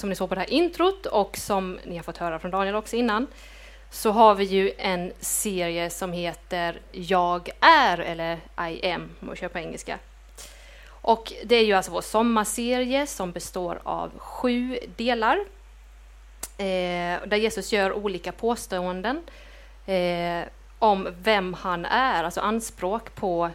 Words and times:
som 0.00 0.08
ni 0.08 0.16
såg 0.16 0.28
på 0.28 0.34
det 0.34 0.40
här 0.40 0.50
introt 0.50 1.06
och 1.06 1.36
som 1.36 1.78
ni 1.84 1.96
har 1.96 2.02
fått 2.02 2.18
höra 2.18 2.38
från 2.38 2.50
Daniel 2.50 2.74
också 2.74 2.96
innan, 2.96 3.26
så 3.90 4.10
har 4.10 4.34
vi 4.34 4.44
ju 4.44 4.72
en 4.78 5.12
serie 5.20 5.90
som 5.90 6.12
heter 6.12 6.80
Jag 6.92 7.50
är, 7.60 7.98
eller 7.98 8.38
I 8.70 8.90
am, 8.92 9.10
om 9.20 9.26
man 9.26 9.36
kör 9.36 9.48
på 9.48 9.58
engelska. 9.58 9.98
Och 10.88 11.32
det 11.44 11.56
är 11.56 11.64
ju 11.64 11.72
alltså 11.72 11.92
vår 11.92 12.00
sommarserie 12.00 13.06
som 13.06 13.32
består 13.32 13.80
av 13.82 14.18
sju 14.18 14.78
delar. 14.96 15.36
Eh, 16.58 17.18
där 17.26 17.36
Jesus 17.36 17.72
gör 17.72 17.92
olika 17.92 18.32
påståenden 18.32 19.22
eh, 19.86 20.44
om 20.78 21.08
vem 21.22 21.54
han 21.54 21.84
är, 21.84 22.24
alltså 22.24 22.40
anspråk 22.40 23.14
på 23.14 23.50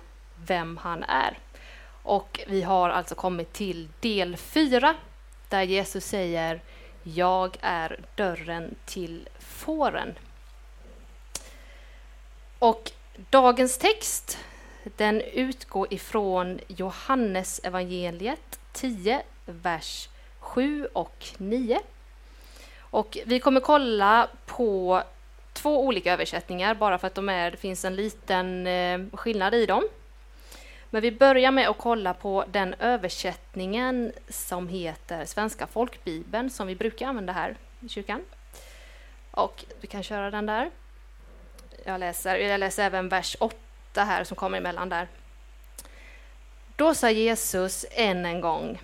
vem 0.48 0.78
han 0.78 1.04
är. 1.04 1.38
Och 2.04 2.40
vi 2.48 2.62
har 2.62 2.90
alltså 2.90 3.16
kommit 3.16 3.54
till 3.54 3.90
del 4.00 4.38
fyra 4.38 4.96
där 5.56 5.64
Jesus 5.64 6.06
säger 6.06 6.62
Jag 7.04 7.58
är 7.62 8.00
dörren 8.16 8.76
till 8.86 9.30
fåren. 9.40 10.16
Och 12.60 12.92
dagens 13.30 13.78
text 13.78 14.38
den 14.84 15.22
utgår 15.22 15.94
ifrån 15.94 16.60
Johannes 16.68 17.62
evangeliet 17.64 18.60
10, 18.74 19.22
vers 19.46 20.10
7 20.40 20.88
och 20.94 21.26
9. 21.38 21.80
Och 22.80 23.18
vi 23.26 23.40
kommer 23.40 23.60
kolla 23.60 24.28
på 24.46 25.04
två 25.54 25.86
olika 25.86 26.14
översättningar 26.14 26.76
bara 26.76 26.98
för 26.98 27.08
att 27.08 27.16
de 27.16 27.30
är, 27.30 27.52
det 27.52 27.58
finns 27.58 27.86
en 27.86 27.96
liten 27.96 28.68
eh, 28.68 29.00
skillnad 29.14 29.54
i 29.54 29.66
dem. 29.66 29.84
Men 30.96 31.02
vi 31.02 31.12
börjar 31.12 31.52
med 31.52 31.70
att 31.70 31.78
kolla 31.78 32.14
på 32.14 32.46
den 32.52 32.74
översättningen 32.74 34.12
som 34.30 34.68
heter 34.68 35.26
Svenska 35.26 35.68
folkbibeln 35.68 36.50
som 36.50 36.68
vi 36.68 36.76
brukar 36.76 37.08
använda 37.08 37.34
här 37.34 37.56
i 37.80 37.90
kyrkan. 37.90 38.22
Och 39.32 39.66
du 39.82 39.88
kan 39.88 40.04
köra 40.04 40.32
den 40.32 40.46
där. 40.46 40.70
Jag 41.86 42.00
läser, 42.00 42.36
jag 42.36 42.60
läser 42.60 42.84
även 42.84 43.10
vers 43.10 43.38
8 43.40 43.58
här 43.96 44.24
som 44.24 44.38
kommer 44.38 44.58
emellan 44.58 44.90
där. 44.90 45.08
Då 46.76 46.96
sa 46.96 47.10
Jesus 47.10 47.86
än 47.92 48.26
en 48.26 48.42
gång 48.42 48.82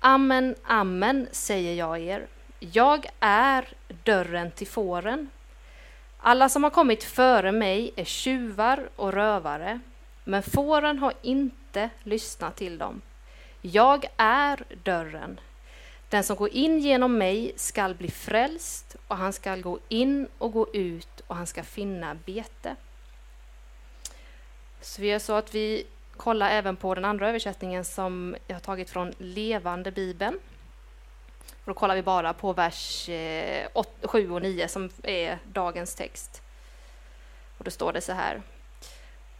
Amen, 0.00 0.54
amen 0.64 1.28
säger 1.32 1.74
jag 1.74 2.00
er. 2.00 2.26
Jag 2.60 3.06
är 3.20 3.68
dörren 4.02 4.50
till 4.50 4.68
fåren. 4.68 5.30
Alla 6.18 6.48
som 6.48 6.62
har 6.62 6.70
kommit 6.70 7.04
före 7.04 7.52
mig 7.52 7.92
är 7.96 8.04
tjuvar 8.04 8.88
och 8.96 9.12
rövare, 9.12 9.80
men 10.24 10.42
fåren 10.42 10.98
har 10.98 11.12
inte 11.22 11.63
inte 11.74 11.90
lyssna 12.02 12.50
till 12.50 12.78
dem. 12.78 13.02
Jag 13.60 14.06
är 14.16 14.64
dörren. 14.82 15.40
Den 16.08 16.24
som 16.24 16.36
går 16.36 16.48
in 16.48 16.78
genom 16.78 17.18
mig 17.18 17.52
skall 17.56 17.94
bli 17.94 18.10
frälst 18.10 18.96
och 19.08 19.16
han 19.16 19.32
skall 19.32 19.62
gå 19.62 19.78
in 19.88 20.28
och 20.38 20.52
gå 20.52 20.74
ut 20.74 21.20
och 21.26 21.36
han 21.36 21.46
ska 21.46 21.62
finna 21.62 22.14
bete. 22.14 22.76
Så 24.80 25.02
vi 25.02 25.08
gör 25.08 25.18
så 25.18 25.32
att 25.32 25.54
vi 25.54 25.86
kollar 26.16 26.50
även 26.50 26.76
på 26.76 26.94
den 26.94 27.04
andra 27.04 27.28
översättningen 27.28 27.84
som 27.84 28.36
jag 28.46 28.56
har 28.56 28.60
tagit 28.60 28.90
från 28.90 29.12
Levande 29.18 29.90
Bibeln. 29.90 30.38
Och 31.50 31.66
Då 31.66 31.74
kollar 31.74 31.94
vi 31.94 32.02
bara 32.02 32.32
på 32.32 32.52
vers 32.52 33.08
eh, 33.08 33.68
7 34.02 34.30
och 34.30 34.42
9 34.42 34.68
som 34.68 34.90
är 35.02 35.38
dagens 35.52 35.94
text. 35.94 36.42
Och 37.58 37.64
då 37.64 37.70
står 37.70 37.92
det 37.92 38.00
så 38.00 38.12
här. 38.12 38.42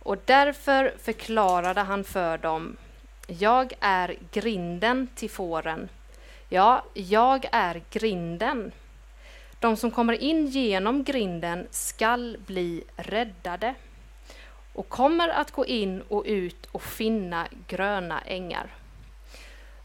Och 0.05 0.19
därför 0.25 0.95
förklarade 1.03 1.81
han 1.81 2.05
för 2.05 2.39
dem, 2.39 2.77
jag 3.27 3.73
är 3.81 4.17
grinden 4.33 5.09
till 5.15 5.31
fåren. 5.31 5.89
Ja, 6.49 6.85
jag 6.95 7.49
är 7.53 7.83
grinden. 7.91 8.73
De 9.61 9.77
som 9.77 9.91
kommer 9.91 10.13
in 10.13 10.47
genom 10.47 11.05
grinden 11.05 11.67
skall 11.71 12.37
bli 12.47 12.85
räddade 12.97 13.75
och 14.75 14.89
kommer 14.89 15.29
att 15.29 15.51
gå 15.51 15.67
in 15.67 16.03
och 16.09 16.25
ut 16.27 16.67
och 16.73 16.83
finna 16.83 17.49
gröna 17.69 18.21
ängar. 18.21 18.75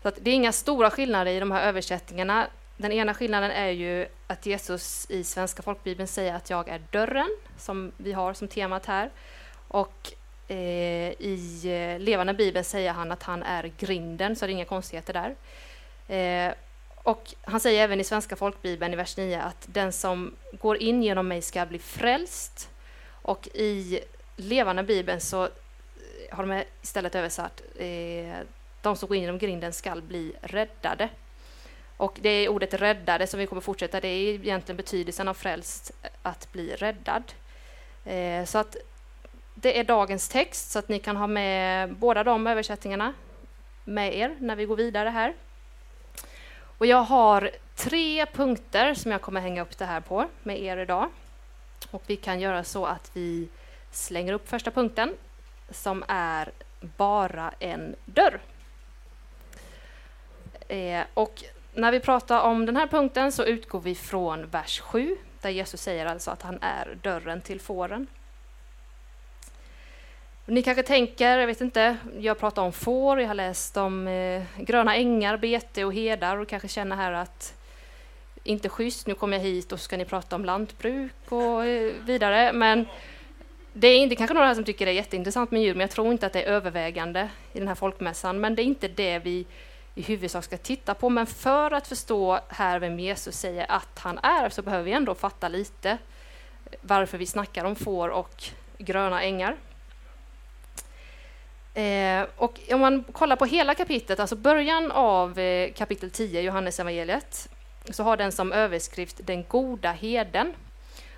Så 0.04 0.12
det 0.22 0.32
är 0.32 0.36
inga 0.36 0.52
stora 0.52 0.90
skillnader 0.90 1.32
i 1.32 1.40
de 1.40 1.52
här 1.52 1.68
översättningarna. 1.68 2.48
Den 2.78 2.92
ena 2.92 3.14
skillnaden 3.14 3.52
är 3.52 3.70
ju 3.70 4.08
att 4.28 4.46
Jesus 4.46 5.10
i 5.10 5.24
Svenska 5.24 5.64
folkbibeln 5.64 6.08
säger 6.08 6.34
att 6.34 6.50
jag 6.50 6.70
är 6.70 6.82
dörren, 6.92 7.30
som 7.58 7.92
vi 7.98 8.14
har 8.14 8.34
som 8.34 8.48
temat 8.48 8.86
här. 8.86 9.10
Och 9.70 10.14
eh, 10.48 11.12
i 11.12 11.62
eh, 11.64 12.00
Levande 12.00 12.34
bibeln 12.34 12.66
säger 12.66 12.94
han 12.94 13.12
att 13.12 13.24
han 13.24 13.44
är 13.44 13.72
grinden, 13.78 14.36
så 14.36 14.46
det 14.46 14.52
är 14.52 14.54
inga 14.54 14.66
konstigheter 14.66 15.14
där. 15.14 15.36
Eh, 16.16 16.54
och 17.04 17.34
han 17.42 17.60
säger 17.60 17.84
även 17.84 18.00
i 18.00 18.04
Svenska 18.04 18.36
folkbibeln 18.36 18.94
i 18.94 18.96
vers 18.96 19.18
9 19.18 19.42
att 19.42 19.68
den 19.68 19.92
som 19.92 20.36
går 20.60 20.78
in 20.78 21.04
genom 21.04 21.28
mig 21.28 21.42
ska 21.42 21.66
bli 21.66 21.80
frälst. 21.80 22.70
Och 23.22 23.48
i 23.48 24.00
Levande 24.36 24.84
bibeln 24.84 25.22
så 25.22 25.44
eh, 25.44 25.50
har 26.32 26.46
de 26.46 26.64
istället 26.82 27.16
översatt 27.16 27.62
eh, 27.76 28.38
de 28.82 28.96
som 28.96 29.08
går 29.08 29.18
in 29.18 29.24
genom 29.24 29.38
grinden 29.38 29.74
skall 29.74 30.02
bli 30.02 30.34
räddade. 30.42 31.10
Och 31.98 32.18
det 32.22 32.30
är 32.30 32.50
ordet 32.50 32.74
räddade 32.74 33.28
som 33.28 33.40
vi 33.40 33.46
kommer 33.46 33.62
fortsätta, 33.62 34.00
det 34.00 34.08
är 34.08 34.34
egentligen 34.34 34.78
betydelsen 34.78 35.28
av 35.28 35.34
frälst, 35.34 35.92
att 36.22 36.52
bli 36.52 36.76
räddad. 36.76 37.24
Eh, 38.06 38.46
så 38.46 38.58
att 38.58 38.76
det 39.62 39.80
är 39.80 39.84
dagens 39.84 40.30
text, 40.30 40.72
så 40.72 40.80
att 40.80 40.90
ni 40.90 41.00
kan 41.00 41.18
ha 41.18 41.28
med 41.28 41.94
båda 41.96 42.24
de 42.24 42.48
översättningarna 42.48 43.14
med 43.84 44.16
er 44.16 44.36
när 44.40 44.56
vi 44.56 44.66
går 44.66 44.76
vidare 44.76 45.10
här. 45.10 45.34
Och 46.78 46.86
jag 46.86 47.02
har 47.02 47.52
tre 47.76 48.26
punkter 48.26 48.94
som 48.94 49.12
jag 49.12 49.22
kommer 49.22 49.42
hänga 49.42 49.62
upp 49.62 49.78
det 49.78 49.86
här 49.86 50.02
på 50.02 50.30
med 50.44 50.62
er 50.62 50.78
idag. 50.78 51.10
Och 51.92 52.04
vi 52.08 52.16
kan 52.16 52.40
göra 52.40 52.64
så 52.64 52.86
att 52.86 53.12
vi 53.14 53.50
slänger 53.92 54.34
upp 54.34 54.50
första 54.50 54.72
punkten 54.72 55.16
som 55.70 56.04
är 56.08 56.52
bara 56.80 57.54
en 57.60 57.96
dörr. 58.06 58.40
Eh, 60.68 61.04
och 61.14 61.44
när 61.74 61.92
vi 61.92 62.00
pratar 62.00 62.42
om 62.42 62.66
den 62.66 62.76
här 62.76 62.88
punkten 62.88 63.32
så 63.32 63.44
utgår 63.44 63.80
vi 63.80 63.96
från 63.96 64.50
vers 64.50 64.80
7 64.80 65.18
där 65.42 65.50
Jesus 65.50 65.82
säger 65.82 66.06
alltså 66.06 66.32
att 66.32 66.42
han 66.42 66.58
är 66.62 66.98
dörren 67.02 67.42
till 67.42 67.62
fåren. 67.62 68.08
Ni 70.50 70.62
kanske 70.64 70.84
tänker, 70.84 71.38
jag 71.38 71.48
vet 71.48 71.62
inte, 71.62 71.98
jag 72.20 72.40
pratar 72.40 72.62
om 72.62 72.72
får, 72.72 73.22
jag 73.22 73.28
har 73.28 73.36
läst 73.36 73.78
om 73.78 74.08
eh, 74.08 74.44
gröna 74.58 74.96
ängar, 74.96 75.38
bete 75.38 75.86
och 75.86 75.94
hedar 75.94 76.38
och 76.38 76.48
kanske 76.48 76.68
känner 76.68 76.96
här 76.96 77.12
att 77.12 77.54
inte 78.44 78.70
schysst, 78.70 79.08
nu 79.08 79.14
kommer 79.14 79.38
jag 79.38 79.44
hit 79.44 79.72
och 79.72 79.80
så 79.80 79.84
ska 79.84 79.98
ni 79.98 80.06
prata 80.06 80.36
om 80.36 80.46
lantbruk 80.46 81.12
och 81.30 81.66
eh, 81.66 81.94
vidare. 82.06 82.54
Men 82.54 82.86
det 83.74 83.88
är 83.88 83.98
inte 83.98 84.16
kanske 84.16 84.34
några 84.34 84.48
här 84.48 84.56
som 84.56 84.64
tycker 84.64 84.86
det 84.86 84.92
är 84.92 84.96
jätteintressant 84.96 85.52
med 85.52 85.62
djur, 85.62 85.74
men 85.74 85.82
jag 85.82 85.92
tror 85.92 86.12
inte 86.12 86.26
att 86.26 86.34
det 86.34 86.44
är 86.44 86.48
övervägande 86.48 87.30
i 87.54 87.60
den 87.60 87.68
här 87.68 87.76
folkmässan. 87.76 88.40
Men 88.40 88.56
det 88.56 88.62
är 88.62 88.66
inte 88.66 88.88
det 88.88 89.20
vi 89.20 89.46
i 89.96 90.02
huvudsak 90.02 90.44
ska 90.44 90.58
titta 90.58 90.94
på. 90.94 91.10
Men 91.10 91.26
för 91.26 91.72
att 91.72 91.88
förstå 91.88 92.40
här 92.50 92.80
vem 92.80 93.00
Jesus 93.00 93.36
säger 93.36 93.72
att 93.72 94.00
han 94.00 94.18
är 94.18 94.50
så 94.50 94.62
behöver 94.62 94.84
vi 94.84 94.92
ändå 94.92 95.16
fatta 95.16 95.48
lite 95.48 95.98
varför 96.82 97.18
vi 97.18 97.26
snackar 97.26 97.66
om 97.66 97.76
får 97.76 98.10
och 98.10 98.44
gröna 98.78 99.24
ängar. 99.24 99.56
Eh, 101.80 102.28
och 102.36 102.60
om 102.72 102.80
man 102.80 103.04
kollar 103.04 103.36
på 103.36 103.46
hela 103.46 103.76
kapitlet, 103.76 104.20
alltså 104.20 104.36
början 104.36 104.92
av 104.92 105.40
eh, 105.40 105.74
kapitel 105.74 106.12
10, 106.12 106.42
Johannes 106.42 106.80
evangeliet, 106.80 107.50
så 107.90 108.04
har 108.04 108.18
den 108.18 108.32
som 108.32 108.52
överskrift 108.52 109.20
Den 109.24 109.44
goda 109.44 109.92
heden. 109.92 110.54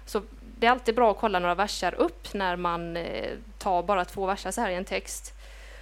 Så 0.05 0.21
det 0.41 0.67
är 0.67 0.71
alltid 0.71 0.95
bra 0.95 1.11
att 1.11 1.17
kolla 1.17 1.39
några 1.39 1.55
verser 1.55 1.93
upp 1.93 2.33
när 2.33 2.55
man 2.55 2.97
eh, 2.97 3.31
tar 3.57 3.83
bara 3.83 4.05
två 4.05 4.25
verser 4.25 4.51
så 4.51 4.61
här 4.61 4.69
i 4.69 4.75
en 4.75 4.85
text. 4.85 5.33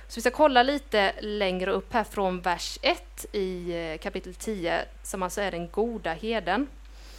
Så 0.07 0.15
vi 0.15 0.21
ska 0.21 0.31
kolla 0.31 0.63
lite 0.63 1.13
längre 1.19 1.71
upp 1.71 1.93
här 1.93 2.03
från 2.03 2.41
vers 2.41 2.79
1 2.81 3.25
i 3.31 3.71
eh, 3.71 3.97
kapitel 3.97 4.33
10, 4.33 4.85
som 5.03 5.23
alltså 5.23 5.41
är 5.41 5.51
den 5.51 5.69
goda 5.69 6.13
heden. 6.13 6.67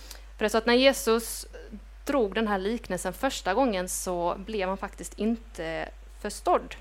För 0.09 0.39
det 0.39 0.45
är 0.45 0.49
så 0.49 0.59
att 0.59 0.67
när 0.67 0.75
Jesus 0.75 1.45
eh, 1.45 1.79
drog 2.05 2.35
den 2.35 2.49
här 2.49 2.59
liknelsen 2.59 3.13
första 3.13 3.55
gången 3.55 3.89
så 3.89 4.35
blev 4.39 4.69
han 4.69 4.79
faktiskt 4.79 5.19
inte 5.19 5.89
förstådd. 6.21 6.75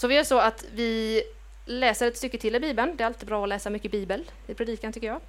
Så 0.00 0.08
vi 0.08 0.14
gör 0.14 0.24
så 0.24 0.38
att 0.38 0.64
vi 0.72 1.22
läser 1.64 2.06
ett 2.06 2.16
stycke 2.16 2.38
till 2.38 2.54
i 2.54 2.60
Bibeln. 2.60 2.96
Det 2.96 3.04
är 3.04 3.06
alltid 3.06 3.28
bra 3.28 3.42
att 3.42 3.48
läsa 3.48 3.70
mycket 3.70 3.90
Bibel 3.90 4.30
i 4.46 4.54
predikan 4.54 4.92
tycker 4.92 5.06
jag. 5.06 5.20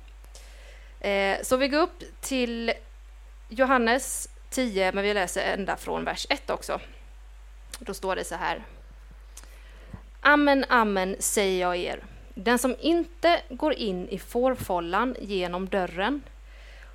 Eh, 1.00 1.42
så 1.42 1.58
vi 1.58 1.68
går 1.68 1.80
upp 1.80 2.04
till 2.22 2.72
Johannes 3.50 4.30
10, 4.50 4.92
men 4.92 5.04
vi 5.04 5.14
läser 5.14 5.54
ända 5.54 5.76
från 5.76 6.04
vers 6.04 6.28
1 6.30 6.50
också. 6.50 6.80
Då 7.80 7.94
står 7.94 8.16
det 8.16 8.24
så 8.24 8.36
här. 8.36 8.64
Amen, 10.22 10.66
amen, 10.70 11.16
säger 11.20 11.62
jag 11.62 11.78
er. 11.78 12.04
Den 12.36 12.60
som 12.60 12.76
inte 12.80 13.42
går 13.50 13.74
in 13.74 14.10
i 14.10 14.20
fårfållan 14.20 15.16
genom 15.20 15.70
dörren, 15.70 16.22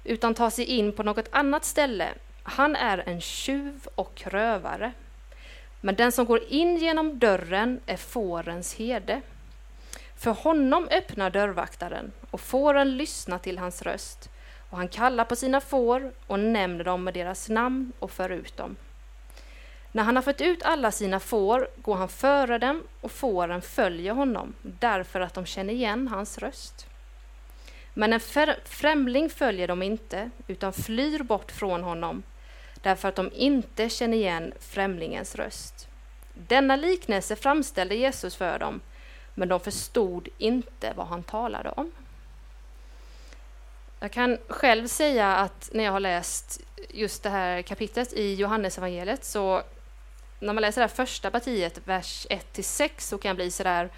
utan 0.05 0.35
tar 0.35 0.51
sig 0.51 0.65
in 0.65 0.93
på 0.93 1.03
något 1.03 1.29
annat 1.31 1.65
ställe, 1.65 2.09
han 2.43 2.77
är 2.77 2.99
en 2.99 3.21
tjuv 3.21 3.89
och 3.95 4.23
rövare. 4.27 4.93
Men 5.81 5.95
den 5.95 6.13
som 6.13 6.27
går 6.27 6.41
in 6.49 6.77
genom 6.77 7.19
dörren 7.19 7.81
är 7.87 7.97
fårens 7.97 8.75
herde. 8.75 9.23
För 10.17 10.31
honom 10.31 10.89
öppnar 10.91 11.31
dörrvaktaren 11.31 12.13
och 12.31 12.41
fåren 12.41 12.97
lyssnar 12.97 13.39
till 13.39 13.59
hans 13.59 13.83
röst 13.83 14.31
och 14.71 14.77
han 14.77 14.89
kallar 14.89 15.25
på 15.25 15.37
sina 15.37 15.61
får 15.61 16.13
och 16.27 16.41
nämner 16.41 16.85
dem 16.85 17.05
med 17.05 17.15
deras 17.15 17.49
namn 17.49 17.93
och 17.99 18.11
för 18.11 18.31
ut 18.31 18.57
dem. 18.57 18.77
När 19.93 20.03
han 20.03 20.17
har 20.17 20.23
fått 20.23 20.41
ut 20.41 20.63
alla 20.63 20.91
sina 20.91 21.21
får 21.21 21.69
går 21.77 21.95
han 21.95 22.09
före 22.09 22.59
dem 22.59 22.83
och 23.01 23.13
fåren 23.13 23.63
följer 23.63 24.13
honom 24.13 24.55
därför 24.63 25.21
att 25.21 25.35
de 25.35 25.47
känner 25.47 25.75
igen 25.75 26.09
hans 26.09 26.39
röst. 26.39 26.87
Men 27.95 28.13
en 28.13 28.21
främling 28.65 29.31
följer 29.31 29.69
dem 29.69 29.83
inte 29.83 30.31
utan 30.47 30.73
flyr 30.73 31.23
bort 31.23 31.53
från 31.53 31.83
honom 31.83 32.23
därför 32.87 33.09
att 33.09 33.17
de 33.17 33.31
inte 33.35 33.89
känner 33.89 34.17
igen 34.17 34.53
främlingens 34.61 35.35
röst. 35.35 35.89
Denna 36.35 36.77
liknelse 36.77 37.37
framställde 37.37 37.95
Jesus 37.95 38.37
för 38.37 38.59
dem, 38.59 38.81
men 39.35 39.49
de 39.49 39.61
förstod 39.61 40.29
inte 40.39 40.93
vad 40.97 41.07
han 41.07 41.23
talade 41.23 41.71
om. 41.71 41.93
Jag 44.01 44.11
kan 44.13 44.39
själv 44.49 44.87
säga 44.87 45.37
att 45.37 45.71
när 45.73 45.85
jag 45.85 45.93
har 45.93 46.01
läst 46.01 46.61
just 46.91 47.23
det 47.23 47.31
här 47.31 47.63
kapitlet 47.63 48.13
i 48.13 48.35
Johannesevangeliet 48.35 49.25
så 49.25 49.63
när 50.41 50.53
man 50.53 50.63
läser 50.63 50.81
det 50.81 50.87
här 50.89 50.95
första 51.07 51.31
partiet, 51.31 51.81
vers 51.85 52.27
1-6, 52.31 52.91
så 52.99 53.19
kan 53.19 53.29
jag 53.29 53.37
bli 53.37 53.51
sådär 53.51 53.91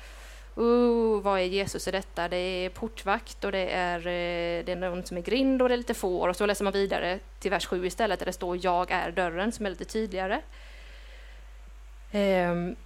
oh, 0.54 1.22
vad 1.22 1.40
är 1.40 1.44
Jesus 1.44 1.88
i 1.88 1.90
detta? 1.90 2.28
Det 2.28 2.36
är 2.36 2.68
portvakt 2.70 3.44
och 3.44 3.52
det 3.52 3.70
är, 3.70 3.98
eh, 3.98 4.64
det 4.64 4.72
är 4.72 4.76
någon 4.76 5.04
som 5.04 5.16
är 5.16 5.22
grind 5.22 5.62
och 5.62 5.68
det 5.68 5.74
är 5.74 5.76
lite 5.76 5.94
får. 5.94 6.28
Och 6.28 6.36
så 6.36 6.46
läser 6.46 6.64
man 6.64 6.72
vidare 6.72 7.18
till 7.38 7.50
vers 7.50 7.66
7 7.66 7.86
istället 7.86 8.18
där 8.18 8.26
det 8.26 8.32
står 8.32 8.58
Jag 8.64 8.90
är 8.90 9.10
dörren 9.10 9.52
som 9.52 9.66
är 9.66 9.70
lite 9.70 9.84
tydligare. 9.84 10.40
Um, 12.12 12.76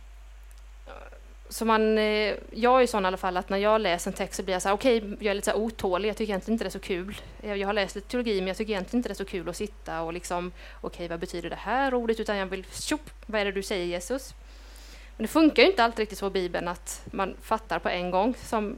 så 1.53 1.65
man, 1.65 1.99
eh, 1.99 2.35
jag 2.51 2.83
är 2.83 2.87
sån 2.87 3.05
i 3.05 3.07
alla 3.07 3.17
fall 3.17 3.37
att 3.37 3.49
när 3.49 3.59
jag 3.59 3.81
läser 3.81 4.11
en 4.11 4.17
text 4.17 4.37
så 4.37 4.43
blir 4.43 4.55
jag 4.55 4.63
så 4.63 4.69
här, 4.69 4.77
okej, 4.77 4.99
okay, 4.99 5.17
jag 5.21 5.31
är 5.31 5.35
lite 5.35 5.51
så 5.51 5.57
otålig, 5.57 6.09
jag 6.09 6.17
tycker 6.17 6.31
egentligen 6.31 6.55
inte 6.55 6.65
det 6.65 6.69
är 6.69 6.71
så 6.71 6.79
kul. 6.79 7.21
Eh, 7.43 7.55
jag 7.55 7.69
har 7.69 7.73
läst 7.73 7.95
lite 7.95 8.09
teologi 8.09 8.41
men 8.41 8.47
jag 8.47 8.57
tycker 8.57 8.73
egentligen 8.73 8.99
inte 8.99 9.09
det 9.09 9.13
är 9.13 9.15
så 9.15 9.25
kul 9.25 9.49
att 9.49 9.57
sitta 9.57 10.03
och 10.03 10.13
liksom, 10.13 10.53
okej, 10.81 10.87
okay, 10.97 11.09
vad 11.09 11.21
betyder 11.21 11.51
det 11.51 11.57
här 11.57 11.95
ordet? 11.95 12.21
Utan 12.21 12.37
jag 12.37 12.47
vill, 12.47 12.65
tjopp, 12.65 13.11
vad 13.27 13.41
är 13.41 13.45
det 13.45 13.53
du 13.53 13.63
säger 13.63 13.87
Jesus? 13.87 14.35
Men 15.17 15.23
det 15.23 15.29
funkar 15.29 15.63
ju 15.63 15.69
inte 15.71 15.85
alltid 15.85 15.99
riktigt 15.99 16.19
så 16.19 16.27
i 16.27 16.31
Bibeln 16.31 16.69
att 16.69 17.03
man 17.05 17.37
fattar 17.43 17.79
på 17.79 17.89
en 17.89 18.11
gång. 18.11 18.35
Som 18.37 18.77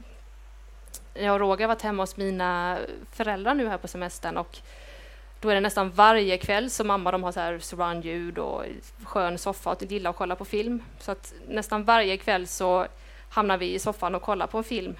jag 1.14 1.34
och 1.34 1.40
Roger 1.40 1.64
har 1.64 1.68
varit 1.68 1.82
hemma 1.82 2.02
hos 2.02 2.16
mina 2.16 2.78
föräldrar 3.12 3.54
nu 3.54 3.68
här 3.68 3.78
på 3.78 3.88
semestern 3.88 4.36
och 4.36 4.58
då 5.40 5.48
är 5.48 5.54
det 5.54 5.60
nästan 5.60 5.90
varje 5.90 6.38
kväll 6.38 6.70
som 6.70 6.86
mamma 6.86 7.10
de 7.10 7.22
har 7.22 7.32
så 7.32 7.40
här 7.40 7.58
surroundljud 7.58 8.38
och 8.38 8.64
skön 9.04 9.38
soffa 9.38 9.70
och 9.70 9.82
gillar 9.82 10.10
att 10.10 10.16
kolla 10.16 10.36
på 10.36 10.44
film. 10.44 10.82
Så 10.98 11.12
att 11.12 11.34
nästan 11.48 11.84
varje 11.84 12.16
kväll 12.16 12.46
så 12.46 12.86
hamnar 13.30 13.58
vi 13.58 13.74
i 13.74 13.78
soffan 13.78 14.14
och 14.14 14.22
kollar 14.22 14.46
på 14.46 14.58
en 14.58 14.64
film. 14.64 14.96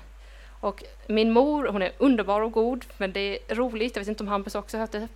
Och 0.61 0.85
min 1.07 1.33
mor, 1.33 1.67
hon 1.67 1.83
är 1.83 1.93
underbar 1.99 2.41
och 2.41 2.53
god, 2.53 2.85
men 2.99 3.13
det 3.13 3.39
är 3.49 3.55
roligt. 3.55 3.97
Jag 3.97 4.01
vet 4.01 4.09
inte 4.09 4.23
om 4.23 4.29
Hampus 4.29 4.55
också 4.55 4.79
hört 4.79 4.93
det. 4.93 5.09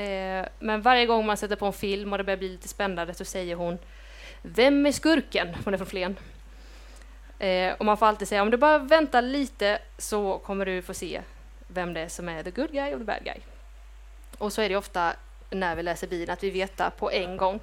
Eh, 0.00 0.48
men 0.58 0.82
varje 0.82 1.06
gång 1.06 1.26
man 1.26 1.36
sätter 1.36 1.56
på 1.56 1.66
en 1.66 1.72
film 1.72 2.12
och 2.12 2.18
det 2.18 2.24
börjar 2.24 2.38
bli 2.38 2.48
lite 2.48 2.68
spännande 2.68 3.14
så 3.14 3.24
säger 3.24 3.56
hon 3.56 3.78
vem 4.46 4.86
är 4.86 4.92
skurken? 4.92 5.56
Hon 5.64 5.74
är 5.74 5.78
från 5.78 5.86
Flen. 5.86 6.16
Eh, 7.38 7.72
och 7.72 7.84
man 7.84 7.96
får 7.96 8.06
alltid 8.06 8.28
säga 8.28 8.42
om 8.42 8.50
du 8.50 8.56
bara 8.56 8.78
väntar 8.78 9.22
lite 9.22 9.78
så 9.98 10.38
kommer 10.38 10.66
du 10.66 10.82
få 10.82 10.94
se 10.94 11.22
vem 11.68 11.94
det 11.94 12.00
är 12.00 12.08
som 12.08 12.28
är 12.28 12.42
the 12.42 12.50
good 12.50 12.72
guy 12.72 12.92
och 12.92 12.98
the 12.98 13.04
bad 13.04 13.24
guy. 13.24 13.36
Och 14.38 14.52
så 14.52 14.62
är 14.62 14.68
det 14.68 14.76
ofta 14.76 15.12
när 15.50 15.76
vi 15.76 15.82
läser 15.82 16.06
Bibeln 16.06 16.30
att 16.30 16.42
vi 16.42 16.50
vet 16.50 16.76
det 16.76 16.90
på 16.98 17.10
en 17.10 17.36
gång. 17.36 17.60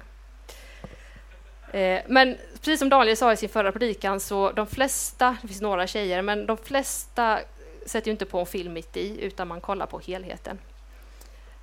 Eh, 1.72 2.02
men 2.06 2.36
precis 2.52 2.78
som 2.78 2.88
Daniel 2.88 3.16
sa 3.16 3.32
i 3.32 3.36
sin 3.36 3.48
förra 3.48 3.72
predikan 3.72 4.20
så 4.20 4.52
de 4.52 4.66
flesta, 4.66 5.36
det 5.42 5.48
finns 5.48 5.60
några 5.60 5.86
tjejer, 5.86 6.22
men 6.22 6.46
de 6.46 6.56
flesta 6.56 7.40
sätter 7.86 8.06
ju 8.06 8.12
inte 8.12 8.26
på 8.26 8.40
en 8.40 8.46
film 8.46 8.72
mitt 8.72 8.96
i 8.96 9.24
utan 9.24 9.48
man 9.48 9.60
kollar 9.60 9.86
på 9.86 9.98
helheten. 9.98 10.58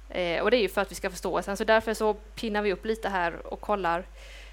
Eh, 0.09 0.41
och 0.41 0.51
det 0.51 0.57
är 0.57 0.61
ju 0.61 0.69
för 0.69 0.81
att 0.81 0.91
vi 0.91 0.95
ska 0.95 1.09
förstå 1.09 1.41
sen, 1.41 1.57
så 1.57 1.63
därför 1.63 1.93
så 1.93 2.13
pinnar 2.13 2.61
vi 2.61 2.73
upp 2.73 2.85
lite 2.85 3.09
här 3.09 3.45
och 3.45 3.61
kollar. 3.61 4.03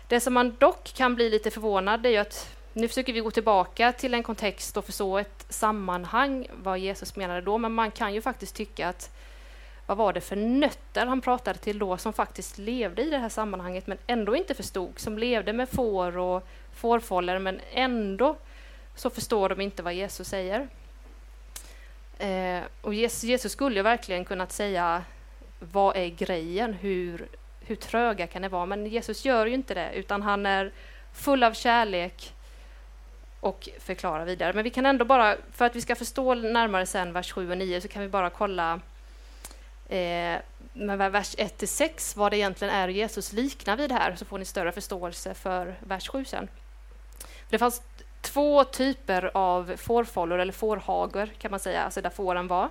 Det 0.08 0.20
som 0.20 0.34
man 0.34 0.56
dock 0.58 0.92
kan 0.94 1.14
bli 1.14 1.30
lite 1.30 1.50
förvånad 1.50 2.06
är 2.06 2.10
ju 2.10 2.16
att 2.16 2.56
nu 2.72 2.88
försöker 2.88 3.12
vi 3.12 3.20
gå 3.20 3.30
tillbaka 3.30 3.92
till 3.92 4.14
en 4.14 4.22
kontext 4.22 4.76
och 4.76 4.84
förstå 4.84 5.18
ett 5.18 5.46
sammanhang 5.48 6.48
vad 6.62 6.78
Jesus 6.78 7.16
menade 7.16 7.40
då, 7.40 7.58
men 7.58 7.72
man 7.72 7.90
kan 7.90 8.14
ju 8.14 8.20
faktiskt 8.20 8.56
tycka 8.56 8.88
att 8.88 9.10
vad 9.86 9.96
var 9.96 10.12
det 10.12 10.20
för 10.20 10.36
nötter 10.36 11.06
han 11.06 11.20
pratade 11.20 11.58
till 11.58 11.78
då 11.78 11.96
som 11.96 12.12
faktiskt 12.12 12.58
levde 12.58 13.02
i 13.02 13.10
det 13.10 13.18
här 13.18 13.28
sammanhanget 13.28 13.86
men 13.86 13.98
ändå 14.06 14.36
inte 14.36 14.54
förstod, 14.54 14.98
som 14.98 15.18
levde 15.18 15.52
med 15.52 15.68
får 15.68 16.18
och 16.18 16.48
fårfållor 16.74 17.38
men 17.38 17.60
ändå 17.72 18.36
så 18.96 19.10
förstår 19.10 19.48
de 19.48 19.60
inte 19.60 19.82
vad 19.82 19.94
Jesus 19.94 20.28
säger. 20.28 20.68
Eh, 22.18 22.62
och 22.80 22.94
Jesus, 22.94 23.24
Jesus 23.24 23.52
skulle 23.52 23.76
ju 23.76 23.82
verkligen 23.82 24.24
kunnat 24.24 24.52
säga 24.52 25.02
vad 25.58 25.96
är 25.96 26.08
grejen, 26.08 26.72
hur, 26.72 27.28
hur 27.66 27.76
tröga 27.76 28.26
kan 28.26 28.42
det 28.42 28.48
vara? 28.48 28.66
Men 28.66 28.86
Jesus 28.86 29.24
gör 29.24 29.46
ju 29.46 29.54
inte 29.54 29.74
det, 29.74 29.92
utan 29.94 30.22
han 30.22 30.46
är 30.46 30.72
full 31.12 31.42
av 31.42 31.52
kärlek 31.52 32.32
och 33.40 33.68
förklarar 33.80 34.24
vidare. 34.24 34.52
Men 34.52 34.64
vi 34.64 34.70
kan 34.70 34.86
ändå 34.86 35.04
bara, 35.04 35.36
för 35.52 35.64
att 35.64 35.76
vi 35.76 35.80
ska 35.80 35.94
förstå 35.94 36.34
närmare 36.34 36.86
sen 36.86 37.12
vers 37.12 37.32
7 37.32 37.50
och 37.50 37.58
9, 37.58 37.80
så 37.80 37.88
kan 37.88 38.02
vi 38.02 38.08
bara 38.08 38.30
kolla 38.30 38.80
eh, 39.88 40.36
med 40.72 41.12
vers 41.12 41.34
1 41.38 41.58
till 41.58 41.68
6 41.68 42.16
vad 42.16 42.32
det 42.32 42.36
egentligen 42.36 42.74
är 42.74 42.88
Jesus 42.88 43.32
liknar 43.32 43.76
vid 43.76 43.92
här, 43.92 44.16
så 44.16 44.24
får 44.24 44.38
ni 44.38 44.44
större 44.44 44.72
förståelse 44.72 45.34
för 45.34 45.74
vers 45.80 46.08
7 46.08 46.24
sen. 46.24 46.48
Det 47.48 47.58
fanns 47.58 47.82
två 48.20 48.64
typer 48.64 49.30
av 49.34 49.76
fårfållor, 49.76 50.38
eller 50.38 50.52
fårhager 50.52 51.26
kan 51.38 51.50
man 51.50 51.60
säga, 51.60 51.82
alltså 51.82 52.00
där 52.00 52.10
fåren 52.10 52.48
var. 52.48 52.68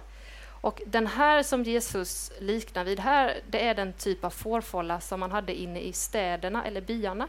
Och 0.66 0.82
den 0.86 1.08
här 1.08 1.44
som 1.44 1.64
Jesus 1.64 2.32
liknar 2.40 2.84
vid 2.84 3.00
här, 3.00 3.40
det 3.48 3.68
är 3.68 3.76
den 3.76 3.94
typ 3.94 4.24
av 4.24 4.30
fårfålla 4.30 5.00
som 5.00 5.20
man 5.20 5.32
hade 5.32 5.54
inne 5.54 5.80
i 5.80 5.94
städerna 5.94 6.66
eller 6.66 6.82
byarna. 6.82 7.28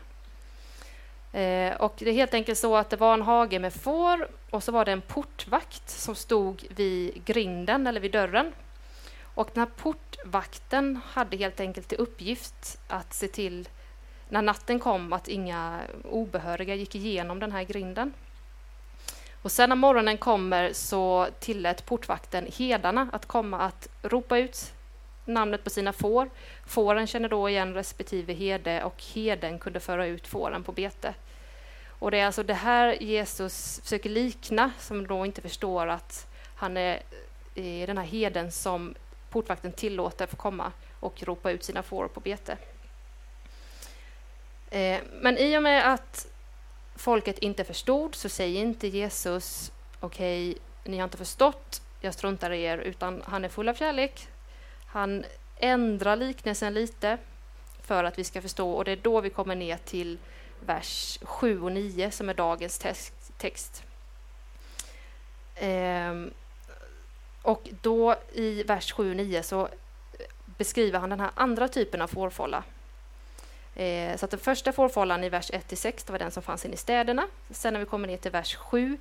Eh, 1.33 1.77
och 1.77 1.94
det 1.99 2.11
är 2.11 2.12
helt 2.12 2.35
enkelt 2.35 2.59
så 2.59 2.77
att 2.77 2.91
det 2.91 2.97
var 2.97 3.15
en 3.15 3.23
hage 3.23 3.59
med 3.59 3.75
får 3.75 4.29
och 4.50 4.62
så 4.62 4.73
var 4.73 4.85
det 4.85 4.93
en 4.93 5.00
portvakt 5.00 5.91
som 5.91 6.15
stod 6.15 6.67
vid 6.77 7.25
grinden 7.25 7.87
eller 7.87 8.00
vid 8.00 8.12
dörren 8.12 8.53
och 9.35 9.50
den 9.55 9.61
här 9.61 9.71
portvakten 9.77 11.00
hade 11.06 11.37
helt 11.37 11.61
enkelt 11.61 11.88
till 11.88 11.99
uppgift 11.99 12.79
att 12.88 13.15
se 13.15 13.29
till 13.29 13.69
när 14.29 14.43
natten 14.43 14.81
kom 14.81 15.12
att 15.12 15.29
inga 15.29 15.81
obehöriga 16.05 16.75
gick 16.75 16.94
igenom 16.94 17.41
den 17.41 17.53
här 17.53 17.62
grinden. 17.62 18.12
Och 19.46 19.52
sen 19.52 19.69
när 19.69 19.76
morgonen 19.76 20.19
kommer 20.19 20.72
så 20.72 21.28
tillät 21.40 21.87
portvakten 21.87 22.46
hedarna 22.56 23.08
att 23.12 23.26
komma 23.26 23.58
att 23.58 23.88
ropa 24.02 24.38
ut 24.38 24.72
namnet 25.25 25.64
på 25.64 25.71
sina 25.71 25.92
får. 25.92 26.30
Fåren 26.66 27.06
känner 27.06 27.28
då 27.28 27.49
igen 27.49 27.75
respektive 27.75 28.32
herde 28.32 28.85
och 28.85 29.02
heden 29.14 29.59
kunde 29.59 29.80
föra 29.80 30.06
ut 30.06 30.26
fåren 30.26 30.62
på 30.62 30.73
bete. 30.73 31.14
Och 31.99 32.11
det 32.11 32.18
är 32.18 32.26
alltså 32.26 32.42
det 32.42 32.54
här 32.54 33.02
Jesus 33.02 33.80
försöker 33.82 34.11
likna, 34.11 34.71
som 34.78 35.06
då 35.06 35.26
inte 35.26 35.40
förstår 35.40 35.87
att 35.87 36.26
han 36.56 36.76
är 36.76 37.02
eh, 37.54 37.87
den 37.87 37.99
här 37.99 38.06
heden 38.06 38.52
som 38.52 38.94
portvakten 39.30 39.73
tillåter 39.73 40.26
få 40.26 40.37
komma 40.37 40.73
och 41.00 41.23
ropa 41.23 41.50
ut 41.50 41.64
sina 41.64 41.82
får 41.82 42.09
på 42.09 42.21
bete. 42.21 42.56
Eh, 44.71 45.00
men 45.21 45.38
i 45.38 45.59
och 45.59 45.62
med 45.62 45.92
att 45.92 46.26
folket 46.97 47.38
inte 47.38 47.65
förstod 47.65 48.15
så 48.15 48.29
säger 48.29 48.61
inte 48.61 48.88
Jesus 48.88 49.73
okej, 50.00 50.50
okay, 50.50 50.62
ni 50.85 50.97
har 50.97 51.05
inte 51.05 51.19
förstått, 51.19 51.83
jag 52.00 52.15
struntar 52.15 52.50
i 52.50 52.62
er, 52.62 52.79
utan 52.79 53.23
han 53.26 53.45
är 53.45 53.49
full 53.49 53.69
av 53.69 53.75
kärlek. 53.75 54.29
Han 54.87 55.25
ändrar 55.57 56.17
liknelsen 56.17 56.75
lite 56.75 57.19
för 57.83 58.05
att 58.05 58.19
vi 58.19 58.25
ska 58.25 58.43
förstå 58.43 58.73
och 58.73 58.85
det 58.85 58.93
är 58.93 58.97
då 58.97 59.21
vi 59.21 59.31
kommer 59.31 59.55
ner 59.55 59.76
till 59.76 60.19
vers 60.61 61.19
7 61.23 61.62
och 61.62 61.73
9 61.73 62.11
som 62.11 62.29
är 62.29 62.35
dagens 62.35 62.79
text. 63.38 63.85
Ehm, 65.55 66.31
och 67.43 67.69
då 67.83 68.17
i 68.33 68.62
vers 68.62 68.93
7 68.93 69.11
och 69.11 69.17
9 69.17 69.43
så 69.43 69.69
beskriver 70.59 70.99
han 70.99 71.11
den 71.11 71.21
här 71.21 71.31
andra 71.35 71.69
typen 71.69 72.03
av 72.03 72.09
fårfålla. 72.09 72.65
Eh, 73.76 74.16
så 74.16 74.25
att 74.25 74.30
den 74.30 74.40
första 74.40 74.73
fårfållan 74.73 75.25
i 75.25 75.28
vers 75.28 75.50
1-6 75.50 76.11
var 76.11 76.18
den 76.18 76.30
som 76.30 76.42
fanns 76.42 76.64
inne 76.64 76.75
i 76.75 76.76
städerna. 76.76 77.26
Sen 77.50 77.73
när 77.73 77.80
vi 77.80 77.87
kommer 77.87 78.09
ner 78.09 78.16
till 78.16 78.30
vers 78.30 78.54
7 78.54 78.99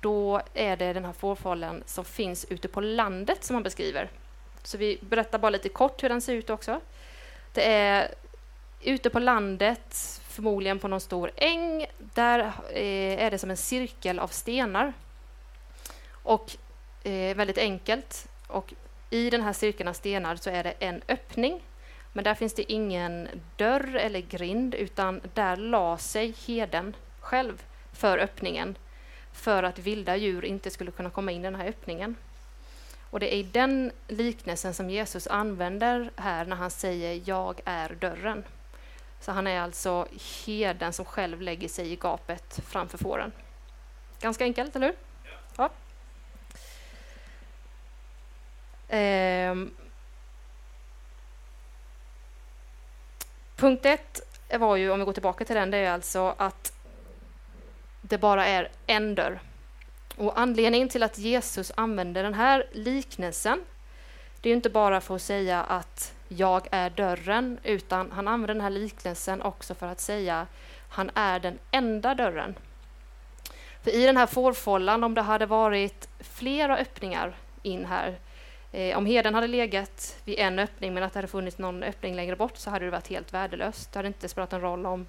då 0.00 0.40
är 0.54 0.76
det 0.76 0.92
den 0.92 1.04
här 1.04 1.12
fårfållan 1.12 1.82
som 1.86 2.04
finns 2.04 2.44
ute 2.44 2.68
på 2.68 2.80
landet 2.80 3.44
som 3.44 3.54
han 3.54 3.62
beskriver. 3.62 4.10
Så 4.62 4.78
vi 4.78 4.98
berättar 5.00 5.38
bara 5.38 5.50
lite 5.50 5.68
kort 5.68 6.02
hur 6.02 6.08
den 6.08 6.20
ser 6.20 6.34
ut 6.34 6.50
också. 6.50 6.80
Det 7.52 7.72
är 7.72 8.14
ute 8.80 9.10
på 9.10 9.18
landet, 9.18 10.20
förmodligen 10.28 10.78
på 10.78 10.88
någon 10.88 11.00
stor 11.00 11.30
äng. 11.36 11.86
Där 11.98 12.38
eh, 12.72 13.24
är 13.24 13.30
det 13.30 13.38
som 13.38 13.50
en 13.50 13.56
cirkel 13.56 14.18
av 14.18 14.28
stenar. 14.28 14.92
Och 16.10 16.56
eh, 17.02 17.36
väldigt 17.36 17.58
enkelt. 17.58 18.28
Och 18.46 18.74
I 19.10 19.30
den 19.30 19.42
här 19.42 19.52
cirkeln 19.52 19.88
av 19.88 19.92
stenar 19.92 20.36
så 20.36 20.50
är 20.50 20.64
det 20.64 20.74
en 20.78 21.02
öppning. 21.08 21.62
Men 22.18 22.24
där 22.24 22.34
finns 22.34 22.54
det 22.54 22.72
ingen 22.72 23.28
dörr 23.56 23.96
eller 23.96 24.20
grind 24.20 24.74
utan 24.74 25.20
där 25.34 25.56
la 25.56 25.98
sig 25.98 26.34
heden 26.46 26.96
själv 27.20 27.62
för 27.92 28.18
öppningen. 28.18 28.76
för 29.32 29.62
att 29.62 29.78
vilda 29.78 30.16
djur 30.16 30.44
inte 30.44 30.70
skulle 30.70 30.90
kunna 30.90 31.10
komma 31.10 31.32
in 31.32 31.40
i 31.40 31.44
den 31.44 31.54
här 31.54 31.68
öppningen. 31.68 32.16
Och 33.10 33.20
det 33.20 33.34
är 33.34 33.44
den 33.44 33.92
liknelsen 34.08 34.74
som 34.74 34.90
Jesus 34.90 35.26
använder 35.26 36.10
här 36.16 36.44
när 36.44 36.56
han 36.56 36.70
säger 36.70 37.22
”jag 37.24 37.60
är 37.64 37.94
dörren”. 38.00 38.44
Så 39.20 39.32
han 39.32 39.46
är 39.46 39.60
alltså 39.60 40.08
herden 40.46 40.92
som 40.92 41.04
själv 41.04 41.42
lägger 41.42 41.68
sig 41.68 41.92
i 41.92 41.96
gapet 41.96 42.60
framför 42.66 42.98
fåren. 42.98 43.32
Ganska 44.20 44.44
enkelt, 44.44 44.76
eller 44.76 44.86
hur? 44.86 44.96
Ja. 45.56 45.70
Ehm. 48.88 49.70
Punkt 53.58 53.86
ett 53.86 54.20
var 54.60 54.76
ju, 54.76 54.90
om 54.90 54.98
vi 54.98 55.04
går 55.04 55.12
tillbaka 55.12 55.44
till 55.44 55.56
den, 55.56 55.70
det 55.70 55.76
är 55.76 55.90
alltså 55.90 56.34
att 56.38 56.72
det 58.00 58.18
bara 58.18 58.46
är 58.46 58.68
en 58.86 59.14
dörr. 59.14 59.40
Och 60.16 60.40
anledningen 60.40 60.88
till 60.88 61.02
att 61.02 61.18
Jesus 61.18 61.72
använder 61.74 62.22
den 62.22 62.34
här 62.34 62.66
liknelsen, 62.72 63.60
det 64.40 64.50
är 64.50 64.54
inte 64.54 64.70
bara 64.70 65.00
för 65.00 65.16
att 65.16 65.22
säga 65.22 65.62
att 65.62 66.14
jag 66.28 66.68
är 66.70 66.90
dörren, 66.90 67.58
utan 67.62 68.12
han 68.12 68.28
använder 68.28 68.54
den 68.54 68.62
här 68.62 68.70
liknelsen 68.70 69.42
också 69.42 69.74
för 69.74 69.86
att 69.86 70.00
säga 70.00 70.46
han 70.88 71.10
är 71.14 71.40
den 71.40 71.58
enda 71.70 72.14
dörren. 72.14 72.54
För 73.82 73.90
i 73.90 74.06
den 74.06 74.16
här 74.16 74.26
fårfållan, 74.26 75.04
om 75.04 75.14
det 75.14 75.22
hade 75.22 75.46
varit 75.46 76.08
flera 76.20 76.76
öppningar 76.76 77.36
in 77.62 77.84
här, 77.84 78.18
Eh, 78.72 78.98
om 78.98 79.06
heden 79.06 79.34
hade 79.34 79.46
legat 79.46 80.16
vid 80.24 80.38
en 80.38 80.58
öppning 80.58 80.94
men 80.94 81.02
att 81.02 81.12
det 81.12 81.18
hade 81.18 81.28
funnits 81.28 81.58
någon 81.58 81.82
öppning 81.82 82.14
längre 82.14 82.36
bort 82.36 82.56
så 82.56 82.70
hade 82.70 82.84
det 82.84 82.90
varit 82.90 83.08
helt 83.08 83.34
värdelöst. 83.34 83.92
Det 83.92 83.98
hade 83.98 84.08
inte 84.08 84.28
spelat 84.28 84.50
någon 84.50 84.60
roll 84.60 84.86
om 84.86 85.06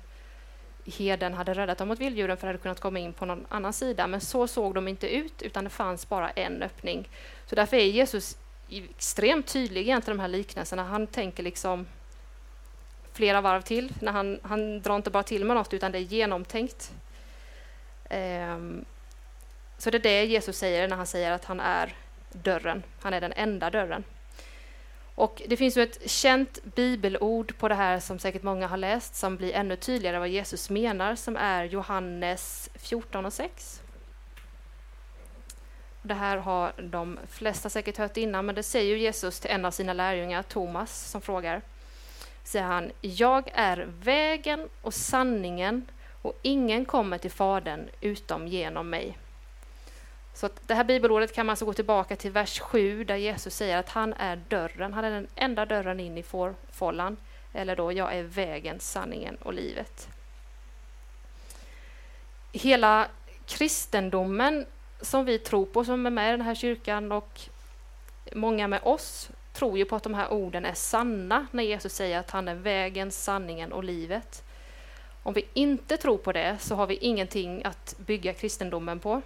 heden 0.86 1.34
hade 1.34 1.54
räddat 1.54 1.78
dem 1.78 1.88
mot 1.88 2.00
vilddjuren 2.00 2.38
för 2.38 2.48
det 2.48 2.50
hade 2.50 2.62
kunnat 2.62 2.80
komma 2.80 3.00
in 3.00 3.14
på 3.14 3.26
någon 3.26 3.46
annan 3.50 3.74
sida. 3.74 4.08
Men 4.08 4.22
så 4.22 4.48
såg 4.48 4.76
de 4.76 4.88
inte 4.88 5.16
ut, 5.16 5.42
utan 5.42 5.64
det 5.64 5.70
fanns 5.70 6.10
bara 6.10 6.30
en 6.30 6.64
öppning. 6.64 7.10
Så 7.46 7.56
därför 7.56 7.78
är 7.78 7.86
Jesus 7.86 8.38
extremt 8.70 9.48
tydlig 9.48 9.82
egentligen 9.82 10.18
de 10.18 10.22
här 10.22 10.30
liknelserna. 10.30 10.84
Han 10.84 11.08
tänker 11.08 11.44
liksom 11.44 11.88
flera 13.14 13.42
varv 13.42 13.62
till. 13.62 13.94
När 14.02 14.12
han, 14.12 14.40
han 14.44 14.82
drar 14.82 14.96
inte 14.96 15.10
bara 15.10 15.24
till 15.24 15.46
med 15.46 15.56
något, 15.56 15.74
utan 15.74 15.92
det 15.92 15.98
är 15.98 16.02
genomtänkt. 16.02 16.92
Um, 18.10 18.86
så 19.78 19.90
det 19.90 19.98
är 19.98 20.00
det 20.00 20.26
Jesus 20.26 20.58
säger 20.58 20.88
när 20.88 20.96
han 20.96 21.08
säger 21.08 21.32
att 21.32 21.46
han 21.46 21.60
är 21.60 21.96
dörren. 22.32 22.84
Han 23.02 23.14
är 23.14 23.22
den 23.22 23.34
enda 23.34 23.70
dörren. 23.70 24.04
Och 25.16 25.42
det 25.48 25.58
finns 25.58 25.78
ju 25.78 25.82
ett 25.82 26.10
känt 26.10 26.64
bibelord 26.64 27.58
på 27.58 27.68
det 27.68 27.76
här 27.76 28.00
som 28.00 28.20
säkert 28.20 28.44
många 28.44 28.68
har 28.68 28.78
läst 28.78 29.16
som 29.16 29.38
blir 29.38 29.54
ännu 29.54 29.76
tydligare 29.76 30.20
vad 30.20 30.30
Jesus 30.30 30.70
menar 30.70 31.16
som 31.16 31.38
är 31.38 31.64
Johannes 31.64 32.70
14 32.76 33.26
och 33.26 33.34
6. 33.34 33.82
Det 36.02 36.14
här 36.14 36.38
har 36.38 36.74
de 36.78 37.20
flesta 37.30 37.70
säkert 37.70 37.98
hört 37.98 38.18
innan, 38.18 38.46
men 38.46 38.56
det 38.56 38.64
säger 38.64 38.96
Jesus 38.96 39.40
till 39.40 39.52
en 39.52 39.66
av 39.66 39.72
sina 39.72 39.94
lärjungar, 39.94 40.44
Thomas, 40.44 41.10
som 41.10 41.22
frågar. 41.22 41.62
Säger 42.44 42.66
han, 42.66 42.92
jag 43.02 43.52
är 43.54 43.88
vägen 44.02 44.70
och 44.82 44.94
sanningen 44.94 45.86
och 46.22 46.40
ingen 46.42 46.86
kommer 46.86 47.18
till 47.18 47.32
Fadern 47.32 47.90
utom 48.02 48.48
genom 48.48 48.90
mig. 48.90 49.18
Så 50.40 50.50
det 50.68 50.74
här 50.74 50.84
bibelordet 50.84 51.34
kan 51.34 51.46
man 51.46 51.52
alltså 51.52 51.66
gå 51.66 51.74
tillbaka 51.74 52.16
till 52.16 52.32
vers 52.32 52.60
7 52.60 53.04
där 53.04 53.16
Jesus 53.16 53.56
säger 53.56 53.78
att 53.78 53.90
han 53.90 54.14
är 54.14 54.36
dörren, 54.36 54.94
han 54.94 55.06
är 55.06 55.12
den 55.12 55.28
enda 55.36 55.66
dörren 55.66 56.00
in 56.00 56.18
i 56.18 56.24
fårfållan. 56.24 57.18
Eller 57.54 57.76
då, 57.76 57.92
jag 57.92 58.16
är 58.16 58.24
vägen, 58.24 58.80
sanningen 58.80 59.36
och 59.36 59.54
livet. 59.54 60.08
Hela 62.52 63.08
kristendomen 63.46 64.66
som 65.02 65.26
vi 65.26 65.40
tror 65.40 65.66
på, 65.66 65.86
som 65.86 66.06
är 66.06 66.10
med 66.10 66.28
i 66.28 66.32
den 66.32 66.42
här 66.42 66.56
kyrkan 66.56 67.12
och 67.12 67.42
många 68.34 68.68
med 68.68 68.80
oss 68.84 69.30
tror 69.54 69.78
ju 69.78 69.86
på 69.86 69.96
att 69.96 70.04
de 70.04 70.14
här 70.14 70.34
orden 70.34 70.66
är 70.66 70.74
sanna 70.74 71.48
när 71.52 71.64
Jesus 71.64 71.94
säger 71.94 72.20
att 72.20 72.32
han 72.32 72.48
är 72.48 72.56
vägen, 72.56 73.12
sanningen 73.12 73.72
och 73.72 73.84
livet. 73.84 74.44
Om 75.24 75.34
vi 75.34 75.48
inte 75.54 75.98
tror 75.98 76.18
på 76.18 76.32
det 76.32 76.58
så 76.60 76.76
har 76.76 76.88
vi 76.88 76.96
ingenting 76.96 77.64
att 77.64 77.96
bygga 77.98 78.34
kristendomen 78.34 79.00
på. 79.00 79.22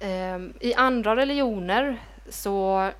Ehm, 0.00 0.52
I 0.60 0.74
andra 0.74 1.16
religioner 1.16 1.98
så 2.28 2.90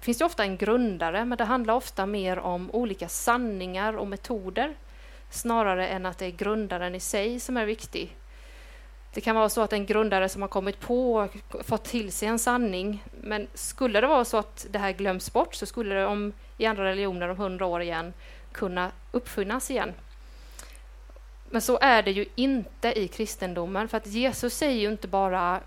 finns 0.00 0.18
det 0.18 0.24
ofta 0.24 0.42
en 0.42 0.56
grundare, 0.56 1.24
men 1.24 1.38
det 1.38 1.44
handlar 1.44 1.74
ofta 1.74 2.06
mer 2.06 2.38
om 2.38 2.70
olika 2.70 3.08
sanningar 3.08 3.96
och 3.96 4.06
metoder 4.06 4.74
snarare 5.30 5.88
än 5.88 6.06
att 6.06 6.18
det 6.18 6.26
är 6.26 6.30
grundaren 6.30 6.94
i 6.94 7.00
sig 7.00 7.40
som 7.40 7.56
är 7.56 7.64
viktig. 7.66 8.16
Det 9.12 9.20
kan 9.20 9.36
vara 9.36 9.48
så 9.48 9.60
att 9.60 9.72
en 9.72 9.86
grundare 9.86 10.28
som 10.28 10.42
har 10.42 10.48
kommit 10.48 10.80
på 10.80 11.14
och 11.14 11.66
fått 11.66 11.84
till 11.84 12.12
sig 12.12 12.28
en 12.28 12.38
sanning, 12.38 13.04
men 13.20 13.46
skulle 13.54 14.00
det 14.00 14.06
vara 14.06 14.24
så 14.24 14.36
att 14.36 14.66
det 14.70 14.78
här 14.78 14.92
glöms 14.92 15.32
bort 15.32 15.54
så 15.54 15.66
skulle 15.66 15.94
det 15.94 16.06
om, 16.06 16.32
i 16.58 16.66
andra 16.66 16.84
religioner 16.84 17.28
om 17.28 17.36
hundra 17.36 17.66
år 17.66 17.82
igen 17.82 18.12
kunna 18.52 18.90
uppfinnas 19.12 19.70
igen. 19.70 19.94
Men 21.50 21.62
så 21.62 21.78
är 21.80 22.02
det 22.02 22.10
ju 22.10 22.26
inte 22.34 22.98
i 23.00 23.08
kristendomen, 23.08 23.88
för 23.88 23.96
att 23.96 24.06
Jesus 24.06 24.54
säger 24.54 24.80
ju 24.80 24.88
inte 24.88 25.08
bara 25.08 25.60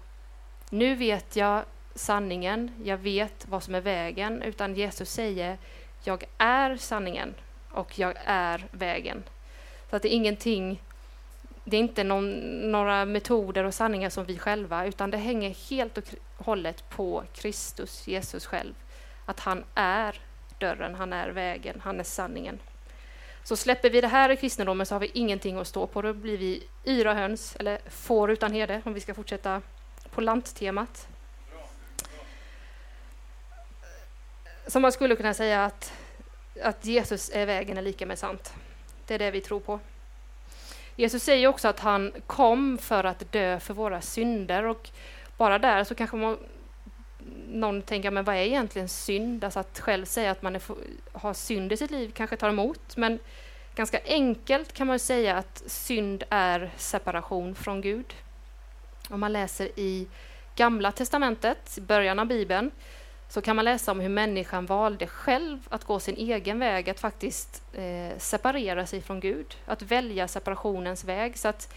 nu 0.72 0.96
vet 0.96 1.36
jag 1.36 1.64
sanningen, 1.96 2.72
jag 2.84 2.98
vet 2.98 3.46
vad 3.50 3.64
som 3.64 3.76
är 3.76 3.82
vägen, 3.82 4.42
utan 4.42 4.76
Jesus 4.76 5.10
säger 5.10 5.58
jag 6.04 6.24
är 6.38 6.78
sanningen 6.78 7.34
och 7.72 8.00
jag 8.00 8.14
är 8.26 8.66
vägen. 8.72 9.24
Så 9.90 9.96
att 9.96 10.02
det 10.02 10.14
är 10.14 10.16
ingenting, 10.16 10.82
det 11.64 11.78
är 11.78 11.82
inte 11.82 12.04
någon, 12.04 12.32
några 12.72 13.06
metoder 13.06 13.64
och 13.64 13.74
sanningar 13.74 14.10
som 14.10 14.26
vi 14.26 14.38
själva, 14.38 14.86
utan 14.86 15.12
det 15.12 15.18
hänger 15.18 15.70
helt 15.70 15.98
och 15.98 16.04
hållet 16.38 16.90
på 16.90 17.24
Kristus, 17.34 18.08
Jesus 18.08 18.46
själv. 18.46 18.74
Att 19.26 19.40
han 19.40 19.64
är 19.76 20.20
dörren, 20.60 20.96
han 20.96 21.14
är 21.14 21.30
vägen, 21.30 21.82
han 21.84 22.00
är 22.00 22.04
sanningen. 22.04 22.60
Så 23.44 23.56
släpper 23.56 23.90
vi 23.90 24.02
det 24.02 24.08
här 24.08 24.30
i 24.30 24.38
kristendomen 24.38 24.86
så 24.86 24.96
har 24.96 25.00
vi 25.00 25.12
ingenting 25.14 25.58
att 25.58 25.68
stå 25.68 25.88
på, 25.88 26.02
då 26.02 26.14
blir 26.14 26.38
vi 26.38 26.64
yra 26.86 27.14
höns, 27.14 27.56
eller 27.56 27.80
får 27.90 28.32
utan 28.32 28.54
herde, 28.54 28.82
om 28.86 28.94
vi 28.94 29.00
ska 29.00 29.14
fortsätta 29.14 29.62
på 30.12 30.22
lanttemat. 30.22 31.08
Så 34.68 34.80
man 34.80 34.92
skulle 34.92 35.16
kunna 35.16 35.34
säga 35.34 35.66
att, 35.66 35.94
att 36.64 36.86
Jesus 36.86 37.32
är 37.34 37.46
vägen 37.46 37.78
är 37.78 37.82
lika 37.82 38.06
med 38.06 38.20
sant. 38.20 38.54
Det 39.08 39.14
är 39.14 39.20
det 39.20 39.32
vi 39.32 39.42
tror 39.42 39.60
på. 39.60 39.80
Jesus 40.96 41.24
säger 41.24 41.48
också 41.48 41.68
att 41.68 41.80
han 41.80 42.12
kom 42.28 42.78
för 42.78 43.04
att 43.04 43.32
dö 43.32 43.60
för 43.60 43.74
våra 43.74 44.02
synder 44.02 44.64
och 44.64 44.90
bara 45.38 45.60
där 45.60 45.84
så 45.84 45.96
kanske 45.96 46.18
man, 46.18 46.38
någon 47.48 47.82
tänker, 47.82 48.12
men 48.12 48.24
vad 48.24 48.36
är 48.36 48.40
egentligen 48.40 48.90
synd? 48.90 49.44
Alltså 49.44 49.60
att 49.60 49.80
själv 49.80 50.06
säga 50.06 50.32
att 50.32 50.42
man 50.42 50.56
är, 50.56 50.62
har 51.12 51.34
synd 51.34 51.72
i 51.72 51.78
sitt 51.78 51.92
liv 51.92 52.12
kanske 52.16 52.38
tar 52.38 52.50
emot, 52.50 52.98
men 52.98 53.20
ganska 53.76 54.00
enkelt 54.06 54.74
kan 54.74 54.88
man 54.88 55.00
säga 55.00 55.38
att 55.38 55.64
synd 55.66 56.24
är 56.30 56.72
separation 56.78 57.56
från 57.56 57.82
Gud. 57.82 58.14
Om 59.12 59.20
man 59.20 59.34
läser 59.34 59.80
i 59.80 60.08
Gamla 60.56 60.92
testamentet, 60.92 61.78
början 61.82 62.20
av 62.20 62.26
Bibeln, 62.26 62.72
så 63.30 63.42
kan 63.42 63.56
man 63.56 63.66
läsa 63.66 63.92
om 63.92 64.00
hur 64.00 64.10
människan 64.10 64.66
valde 64.66 65.08
själv 65.08 65.60
att 65.70 65.84
gå 65.84 66.00
sin 66.00 66.16
egen 66.16 66.60
väg, 66.60 66.90
att 66.90 67.00
faktiskt 67.00 67.64
eh, 67.74 68.18
separera 68.18 68.86
sig 68.86 69.02
från 69.02 69.20
Gud, 69.20 69.58
att 69.66 69.82
välja 69.82 70.28
separationens 70.28 71.04
väg. 71.04 71.38
Så 71.38 71.48
att 71.48 71.74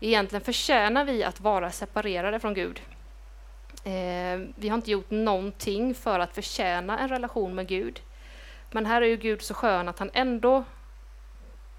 egentligen 0.00 0.44
förtjänar 0.44 1.04
vi 1.04 1.24
att 1.24 1.40
vara 1.40 1.70
separerade 1.70 2.40
från 2.40 2.54
Gud. 2.54 2.80
Eh, 3.84 4.40
vi 4.56 4.68
har 4.68 4.74
inte 4.74 4.90
gjort 4.90 5.10
någonting 5.10 5.94
för 5.94 6.20
att 6.20 6.34
förtjäna 6.34 6.98
en 6.98 7.08
relation 7.08 7.54
med 7.54 7.66
Gud. 7.68 8.00
Men 8.70 8.86
här 8.86 9.02
är 9.02 9.06
ju 9.06 9.16
Gud 9.16 9.42
så 9.42 9.54
skön 9.54 9.88
att 9.88 9.98
han 9.98 10.10
ändå 10.14 10.64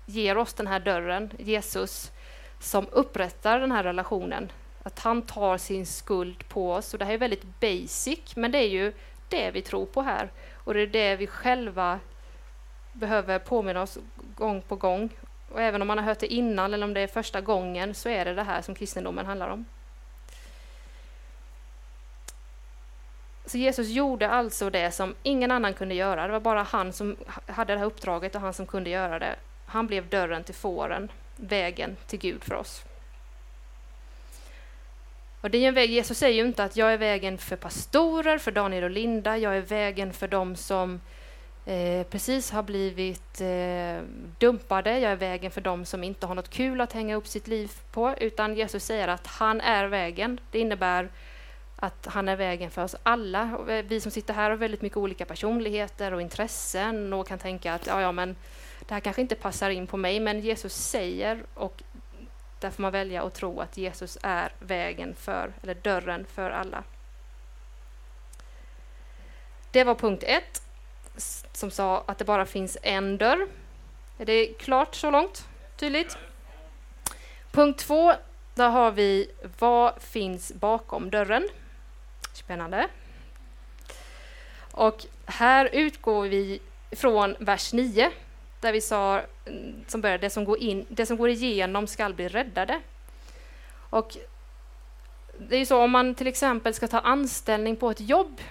ger 0.06 0.38
oss 0.38 0.54
den 0.54 0.68
här 0.68 0.80
dörren, 0.80 1.32
Jesus, 1.38 2.12
som 2.60 2.88
upprättar 2.92 3.60
den 3.60 3.72
här 3.72 3.84
relationen 3.84 4.52
att 4.84 5.00
han 5.00 5.22
tar 5.22 5.58
sin 5.58 5.86
skuld 5.86 6.50
på 6.50 6.74
oss. 6.74 6.94
Och 6.94 7.00
det 7.00 7.06
här 7.06 7.14
är 7.14 7.18
väldigt 7.18 7.60
basic, 7.60 8.36
men 8.36 8.52
det 8.52 8.58
är 8.58 8.70
ju 8.70 8.94
det 9.30 9.52
vi 9.52 9.62
tror 9.62 9.86
på 9.86 10.02
här. 10.02 10.32
Och 10.54 10.74
det 10.74 10.82
är 10.82 10.88
det 10.88 11.16
vi 11.16 11.28
själva 11.28 12.00
behöver 12.94 13.40
påminna 13.40 13.82
oss 13.82 13.98
gång 14.36 14.62
på 14.62 14.76
gång. 14.76 15.10
Och 15.52 15.62
även 15.62 15.82
om 15.82 15.88
man 15.88 15.98
har 15.98 16.06
hört 16.06 16.20
det 16.20 16.34
innan 16.34 16.74
eller 16.74 16.86
om 16.86 16.94
det 16.94 17.02
är 17.02 17.08
första 17.08 17.42
gången 17.42 17.94
så 17.94 18.10
är 18.10 18.26
det 18.26 18.34
det 18.34 18.44
här 18.44 18.62
som 18.62 18.76
kristendomen 18.76 19.26
handlar 19.26 19.50
om. 19.50 19.66
Så 23.46 23.58
Jesus 23.58 23.88
gjorde 23.88 24.30
alltså 24.30 24.70
det 24.70 24.92
som 24.92 25.16
ingen 25.24 25.52
annan 25.52 25.74
kunde 25.74 25.96
göra. 25.96 26.28
Det 26.28 26.34
var 26.34 26.40
bara 26.40 26.64
han 26.64 26.94
som 26.94 27.16
hade 27.48 27.74
det 27.74 27.80
här 27.80 27.86
uppdraget 27.86 28.36
och 28.36 28.42
han 28.42 28.54
som 28.54 28.66
kunde 28.66 28.90
göra 28.90 29.20
det. 29.20 29.36
Han 29.66 29.88
blev 29.88 30.10
dörren 30.10 30.44
till 30.44 30.56
fåren, 30.56 31.12
vägen 31.36 31.96
till 32.08 32.20
Gud 32.20 32.44
för 32.44 32.56
oss. 32.56 32.84
Och 35.44 35.50
det 35.50 35.58
är 35.58 35.68
en 35.68 35.74
väg, 35.74 35.90
Jesus 35.90 36.18
säger 36.18 36.44
ju 36.44 36.48
inte 36.48 36.64
att 36.64 36.76
jag 36.76 36.94
är 36.94 36.98
vägen 36.98 37.38
för 37.38 37.56
pastorer, 37.56 38.38
för 38.38 38.52
Daniel 38.52 38.84
och 38.84 38.90
Linda, 38.90 39.38
jag 39.38 39.58
är 39.58 39.62
vägen 39.62 40.14
för 40.14 40.28
dem 40.28 40.56
som 40.56 41.02
eh, 41.66 42.08
precis 42.08 42.52
har 42.52 42.64
blivit 42.64 43.42
eh, 43.42 44.08
dumpade. 44.40 45.00
Jag 45.00 45.12
är 45.12 45.16
vägen 45.16 45.52
för 45.52 45.62
dem 45.62 45.86
som 45.86 46.04
inte 46.04 46.26
har 46.26 46.36
något 46.36 46.50
kul 46.50 46.82
att 46.82 46.94
hänga 46.94 47.16
upp 47.16 47.28
sitt 47.28 47.48
liv 47.48 47.72
på. 47.92 48.16
Utan 48.20 48.56
Jesus 48.56 48.84
säger 48.84 49.08
att 49.08 49.28
han 49.28 49.62
är 49.62 49.86
vägen. 49.86 50.40
Det 50.52 50.60
innebär 50.60 51.10
att 51.76 52.08
han 52.08 52.30
är 52.30 52.36
vägen 52.36 52.72
för 52.72 52.84
oss 52.84 52.96
alla. 53.04 53.60
Vi 53.88 54.00
som 54.00 54.12
sitter 54.12 54.34
här 54.34 54.50
har 54.50 54.58
väldigt 54.58 54.82
mycket 54.82 54.98
olika 54.98 55.26
personligheter 55.26 56.14
och 56.14 56.22
intressen 56.22 57.14
och 57.14 57.28
kan 57.28 57.40
tänka 57.40 57.74
att 57.74 57.88
ja, 57.88 58.02
ja, 58.02 58.12
men 58.12 58.36
det 58.88 58.94
här 58.94 59.02
kanske 59.02 59.22
inte 59.22 59.36
passar 59.36 59.70
in 59.70 59.88
på 59.88 59.98
mig, 59.98 60.20
men 60.20 60.40
Jesus 60.40 60.74
säger 60.74 61.44
och 61.54 61.84
där 62.64 62.72
får 62.72 62.82
man 62.82 62.92
välja 62.92 63.24
att 63.24 63.34
tro 63.34 63.60
att 63.60 63.78
Jesus 63.78 64.18
är 64.24 64.52
vägen 64.60 65.16
för, 65.16 65.54
eller 65.64 65.76
dörren 65.76 66.26
för 66.26 66.52
alla. 66.52 66.84
Det 69.72 69.84
var 69.84 69.96
punkt 69.96 70.24
ett 70.28 70.62
som 71.54 71.72
sa 71.72 72.04
att 72.08 72.18
det 72.18 72.26
bara 72.26 72.46
finns 72.46 72.78
en 72.82 73.18
dörr. 73.18 73.48
Är 74.18 74.26
det 74.26 74.46
klart 74.46 74.96
så 74.96 75.12
långt? 75.12 75.48
Tydligt? 75.78 76.18
Punkt 77.52 77.80
två, 77.80 78.14
där 78.56 78.70
har 78.70 78.92
vi 78.92 79.32
vad 79.60 80.02
finns 80.02 80.54
bakom 80.54 81.10
dörren? 81.10 81.50
Spännande. 82.34 82.88
Och 84.72 85.06
här 85.26 85.70
utgår 85.74 86.28
vi 86.28 86.62
från 86.92 87.36
vers 87.40 87.74
9 87.74 88.12
där 88.64 88.74
vi 88.74 88.82
sa, 88.82 89.22
som 89.88 90.02
började, 90.02 90.22
det 90.22 90.30
som 90.30 90.46
går, 90.46 90.58
in, 90.58 90.86
det 90.90 91.06
som 91.06 91.18
går 91.18 91.30
igenom 91.30 91.88
skall 91.88 92.14
bli 92.14 92.28
räddade. 92.28 92.82
Och 93.90 94.18
det 95.38 95.56
är 95.56 95.60
ju 95.60 95.66
så 95.66 95.82
om 95.82 95.92
man 95.92 96.16
till 96.16 96.28
exempel 96.28 96.74
ska 96.74 96.88
ta 96.88 97.00
anställning 97.00 97.76
på 97.76 97.92
ett 97.92 98.02
jobb 98.02 98.42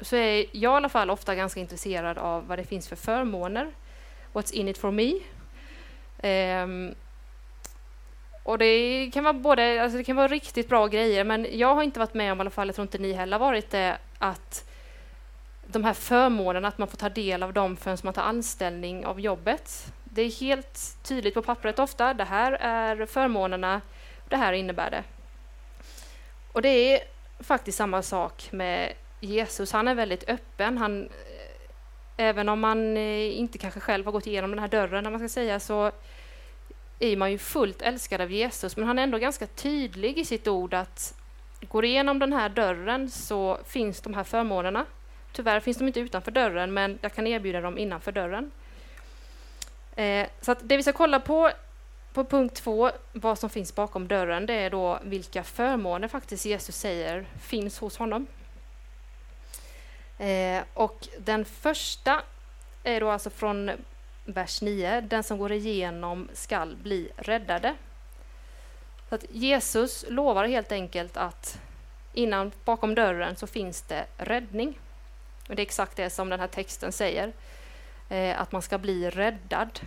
så 0.00 0.16
är 0.16 0.46
jag 0.52 0.72
i 0.72 0.76
alla 0.76 0.88
fall 0.88 1.10
ofta 1.10 1.34
ganska 1.34 1.60
intresserad 1.60 2.18
av 2.18 2.46
vad 2.46 2.58
det 2.58 2.64
finns 2.64 2.88
för 2.88 2.96
förmåner. 2.96 3.70
What's 4.32 4.54
in 4.54 4.68
it 4.68 4.78
for 4.78 4.90
me? 4.90 5.12
Um, 6.62 6.94
och 8.42 8.58
det 8.58 9.10
kan 9.14 9.24
vara 9.24 9.34
både, 9.34 9.82
alltså 9.82 9.98
det 9.98 10.04
kan 10.04 10.16
vara 10.16 10.28
riktigt 10.28 10.68
bra 10.68 10.86
grejer, 10.86 11.24
men 11.24 11.46
jag 11.58 11.74
har 11.74 11.82
inte 11.82 11.98
varit 11.98 12.14
med 12.14 12.32
om, 12.32 12.38
i 12.38 12.40
alla 12.40 12.50
fall, 12.50 12.68
jag 12.68 12.74
tror 12.74 12.84
inte 12.84 12.98
ni 12.98 13.12
heller 13.12 13.38
har 13.38 13.46
varit 13.46 13.70
det, 13.70 13.98
att 14.18 14.65
de 15.66 15.84
här 15.84 15.94
förmånerna, 15.94 16.68
att 16.68 16.78
man 16.78 16.88
får 16.88 16.96
ta 16.96 17.08
del 17.08 17.42
av 17.42 17.52
dem 17.52 17.76
förrän 17.76 17.98
man 18.02 18.14
tar 18.14 18.22
anställning 18.22 19.06
av 19.06 19.20
jobbet. 19.20 19.92
Det 20.04 20.22
är 20.22 20.40
helt 20.40 20.96
tydligt 21.02 21.34
på 21.34 21.42
pappret 21.42 21.78
ofta, 21.78 22.14
det 22.14 22.24
här 22.24 22.52
är 22.52 23.06
förmånerna, 23.06 23.80
det 24.28 24.36
här 24.36 24.52
innebär 24.52 24.90
det. 24.90 25.04
Och 26.52 26.62
det 26.62 26.68
är 26.68 27.00
faktiskt 27.40 27.78
samma 27.78 28.02
sak 28.02 28.48
med 28.52 28.92
Jesus, 29.20 29.72
han 29.72 29.88
är 29.88 29.94
väldigt 29.94 30.28
öppen. 30.28 30.78
Han, 30.78 31.02
eh, 31.02 32.26
även 32.26 32.48
om 32.48 32.60
man 32.60 32.96
eh, 32.96 33.38
inte 33.38 33.58
kanske 33.58 33.80
själv 33.80 34.04
har 34.04 34.12
gått 34.12 34.26
igenom 34.26 34.50
den 34.50 34.58
här 34.58 34.68
dörren, 34.68 35.04
när 35.04 35.10
man 35.10 35.20
ska 35.20 35.28
säga, 35.28 35.60
så 35.60 35.92
är 36.98 37.16
man 37.16 37.32
ju 37.32 37.38
fullt 37.38 37.82
älskad 37.82 38.20
av 38.20 38.32
Jesus, 38.32 38.76
men 38.76 38.86
han 38.86 38.98
är 38.98 39.02
ändå 39.02 39.18
ganska 39.18 39.46
tydlig 39.46 40.18
i 40.18 40.24
sitt 40.24 40.48
ord 40.48 40.74
att 40.74 41.14
går 41.68 41.84
igenom 41.84 42.18
den 42.18 42.32
här 42.32 42.48
dörren 42.48 43.10
så 43.10 43.58
finns 43.66 44.00
de 44.00 44.14
här 44.14 44.24
förmånerna. 44.24 44.84
Tyvärr 45.36 45.60
finns 45.60 45.78
de 45.78 45.86
inte 45.86 46.00
utanför 46.00 46.30
dörren, 46.30 46.74
men 46.74 46.98
jag 47.02 47.12
kan 47.14 47.26
erbjuda 47.26 47.60
dem 47.60 47.78
innanför 47.78 48.12
dörren. 48.12 48.50
Eh, 49.96 50.26
så 50.40 50.52
att 50.52 50.58
det 50.62 50.76
vi 50.76 50.82
ska 50.82 50.92
kolla 50.92 51.20
på 51.20 51.50
på 52.12 52.24
punkt 52.24 52.54
två, 52.54 52.90
vad 53.12 53.38
som 53.38 53.50
finns 53.50 53.74
bakom 53.74 54.08
dörren, 54.08 54.46
det 54.46 54.54
är 54.54 54.70
då 54.70 54.98
vilka 55.02 55.42
förmåner 55.42 56.08
faktiskt 56.08 56.46
Jesus 56.46 56.76
säger 56.76 57.26
finns 57.40 57.78
hos 57.78 57.96
honom. 57.96 58.26
Eh, 60.18 60.62
och 60.74 61.08
den 61.18 61.44
första 61.44 62.22
är 62.84 63.00
då 63.00 63.10
alltså 63.10 63.30
från 63.30 63.70
vers 64.24 64.62
9. 64.62 65.00
Den 65.00 65.22
som 65.22 65.38
går 65.38 65.52
igenom 65.52 66.28
skall 66.32 66.76
bli 66.76 67.10
räddade. 67.16 67.74
Så 69.08 69.14
att 69.14 69.24
Jesus 69.30 70.04
lovar 70.08 70.44
helt 70.44 70.72
enkelt 70.72 71.16
att 71.16 71.60
innan 72.12 72.52
bakom 72.64 72.94
dörren 72.94 73.36
så 73.36 73.46
finns 73.46 73.82
det 73.82 74.06
räddning. 74.16 74.78
Men 75.46 75.56
det 75.56 75.62
är 75.62 75.66
exakt 75.66 75.96
det 75.96 76.10
som 76.10 76.28
den 76.28 76.40
här 76.40 76.46
texten 76.46 76.92
säger, 76.92 77.32
eh, 78.08 78.40
att 78.40 78.52
man 78.52 78.62
ska 78.62 78.78
bli 78.78 79.10
räddad. 79.10 79.80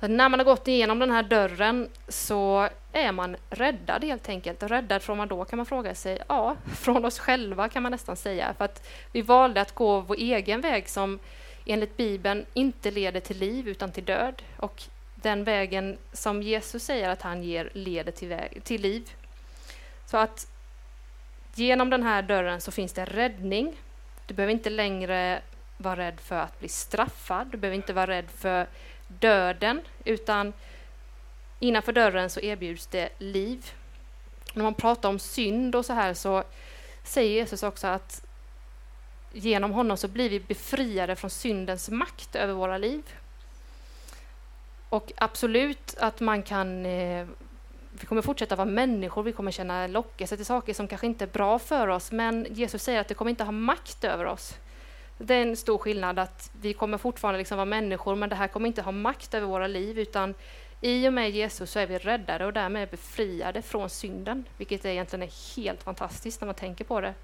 Så 0.00 0.08
när 0.08 0.28
man 0.28 0.40
har 0.40 0.44
gått 0.44 0.68
igenom 0.68 0.98
den 0.98 1.10
här 1.10 1.22
dörren 1.22 1.88
så 2.08 2.68
är 2.92 3.12
man 3.12 3.36
räddad 3.50 4.04
helt 4.04 4.28
enkelt. 4.28 4.62
Räddad 4.62 5.02
från 5.02 5.18
vad 5.18 5.28
då 5.28 5.44
kan 5.44 5.56
man 5.56 5.66
fråga 5.66 5.94
sig? 5.94 6.22
Ja, 6.28 6.56
från 6.76 7.04
oss 7.04 7.18
själva 7.18 7.68
kan 7.68 7.82
man 7.82 7.92
nästan 7.92 8.16
säga. 8.16 8.54
För 8.58 8.64
att 8.64 8.88
vi 9.12 9.22
valde 9.22 9.60
att 9.60 9.74
gå 9.74 10.00
vår 10.00 10.16
egen 10.18 10.60
väg 10.60 10.88
som 10.88 11.18
enligt 11.66 11.96
Bibeln 11.96 12.46
inte 12.54 12.90
leder 12.90 13.20
till 13.20 13.38
liv 13.38 13.68
utan 13.68 13.92
till 13.92 14.04
död. 14.04 14.42
Och 14.56 14.82
den 15.14 15.44
vägen 15.44 15.98
som 16.12 16.42
Jesus 16.42 16.84
säger 16.84 17.08
att 17.08 17.22
han 17.22 17.42
ger 17.42 17.70
leder 17.74 18.12
till, 18.12 18.28
väg, 18.28 18.64
till 18.64 18.80
liv. 18.82 19.10
Så 20.06 20.16
att 20.16 20.46
genom 21.54 21.90
den 21.90 22.02
här 22.02 22.22
dörren 22.22 22.60
så 22.60 22.70
finns 22.70 22.92
det 22.92 23.04
räddning. 23.04 23.76
Du 24.30 24.34
behöver 24.34 24.52
inte 24.52 24.70
längre 24.70 25.42
vara 25.76 25.96
rädd 25.96 26.20
för 26.20 26.36
att 26.36 26.58
bli 26.58 26.68
straffad. 26.68 27.46
Du 27.50 27.58
behöver 27.58 27.76
inte 27.76 27.92
vara 27.92 28.06
rädd 28.06 28.30
för 28.30 28.66
döden, 29.08 29.80
utan 30.04 30.52
innanför 31.58 31.92
dörren 31.92 32.30
så 32.30 32.40
erbjuds 32.40 32.86
det 32.86 33.08
liv. 33.18 33.70
När 34.54 34.62
man 34.62 34.74
pratar 34.74 35.08
om 35.08 35.18
synd 35.18 35.74
och 35.74 35.86
så 35.86 35.92
här 35.92 36.14
så 36.14 36.44
säger 37.04 37.30
Jesus 37.30 37.62
också 37.62 37.86
att 37.86 38.24
genom 39.32 39.70
honom 39.70 39.96
så 39.96 40.08
blir 40.08 40.30
vi 40.30 40.40
befriade 40.40 41.16
från 41.16 41.30
syndens 41.30 41.88
makt 41.88 42.36
över 42.36 42.54
våra 42.54 42.78
liv. 42.78 43.02
Och 44.88 45.12
absolut 45.16 45.94
att 45.98 46.20
man 46.20 46.42
kan 46.42 46.86
eh, 46.86 47.26
vi 48.00 48.06
kommer 48.06 48.22
fortsätta 48.22 48.56
vara 48.56 48.68
människor, 48.68 49.22
vi 49.22 49.32
kommer 49.32 49.50
känna 49.50 49.86
lockelse 49.86 50.36
till 50.36 50.46
saker 50.46 50.74
som 50.74 50.88
kanske 50.88 51.06
inte 51.06 51.24
är 51.24 51.28
bra 51.28 51.58
för 51.58 51.88
oss, 51.88 52.12
men 52.12 52.46
Jesus 52.50 52.82
säger 52.82 53.00
att 53.00 53.08
det 53.08 53.14
kommer 53.14 53.30
inte 53.30 53.44
ha 53.44 53.52
makt 53.52 54.04
över 54.04 54.24
oss. 54.24 54.54
Det 55.18 55.34
är 55.34 55.42
en 55.42 55.56
stor 55.56 55.78
skillnad 55.78 56.18
att 56.18 56.50
vi 56.60 56.72
kommer 56.72 56.98
fortfarande 56.98 57.38
liksom 57.38 57.56
vara 57.56 57.64
människor, 57.64 58.16
men 58.16 58.28
det 58.28 58.36
här 58.36 58.48
kommer 58.48 58.66
inte 58.66 58.82
ha 58.82 58.92
makt 58.92 59.34
över 59.34 59.46
våra 59.46 59.66
liv, 59.66 59.98
utan 59.98 60.34
i 60.80 61.08
och 61.08 61.12
med 61.12 61.30
Jesus 61.30 61.70
så 61.70 61.78
är 61.78 61.86
vi 61.86 61.98
räddade 61.98 62.46
och 62.46 62.52
därmed 62.52 62.88
befriade 62.88 63.62
från 63.62 63.90
synden, 63.90 64.44
vilket 64.56 64.84
egentligen 64.84 65.22
är 65.22 65.56
helt 65.56 65.82
fantastiskt 65.82 66.40
när 66.40 66.46
man 66.46 66.54
tänker 66.54 66.84
på 66.84 67.00
det 67.00 67.14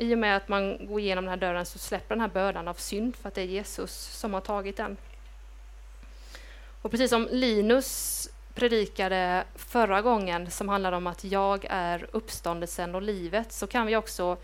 i 0.00 0.14
och 0.14 0.18
med 0.18 0.36
att 0.36 0.48
man 0.48 0.86
går 0.86 1.00
igenom 1.00 1.24
den 1.24 1.30
här 1.30 1.36
dörren 1.36 1.66
så 1.66 1.78
släpper 1.78 2.14
den 2.14 2.20
här 2.20 2.28
bördan 2.28 2.68
av 2.68 2.74
synd 2.74 3.16
för 3.16 3.28
att 3.28 3.34
det 3.34 3.40
är 3.40 3.46
Jesus 3.46 3.92
som 3.92 4.34
har 4.34 4.40
tagit 4.40 4.76
den. 4.76 4.96
Och 6.82 6.90
precis 6.90 7.10
som 7.10 7.28
Linus 7.30 8.28
predikade 8.60 9.44
förra 9.54 10.02
gången 10.02 10.50
som 10.50 10.68
handlade 10.68 10.96
om 10.96 11.06
att 11.06 11.24
jag 11.24 11.66
är 11.70 12.06
uppståndelsen 12.12 12.94
och 12.94 13.02
livet 13.02 13.52
så 13.52 13.66
kan 13.66 13.86
vi 13.86 13.96
också 13.96 14.36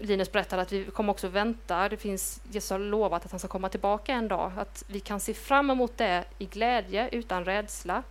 Linus 0.00 0.32
berättade 0.32 0.62
att 0.62 0.72
vi 0.72 0.84
kommer 0.84 1.10
också 1.10 1.28
vänta. 1.28 1.88
Det 1.88 1.96
finns, 1.96 2.40
Jesus 2.50 2.70
har 2.70 2.78
lovat 2.78 3.24
att 3.24 3.30
han 3.30 3.38
ska 3.38 3.48
komma 3.48 3.68
tillbaka 3.68 4.12
en 4.12 4.28
dag. 4.28 4.52
Att 4.56 4.84
vi 4.86 5.00
kan 5.00 5.20
se 5.20 5.34
fram 5.34 5.70
emot 5.70 5.98
det 5.98 6.24
i 6.38 6.46
glädje 6.46 7.08
utan 7.12 7.44
rädsla. 7.44 8.02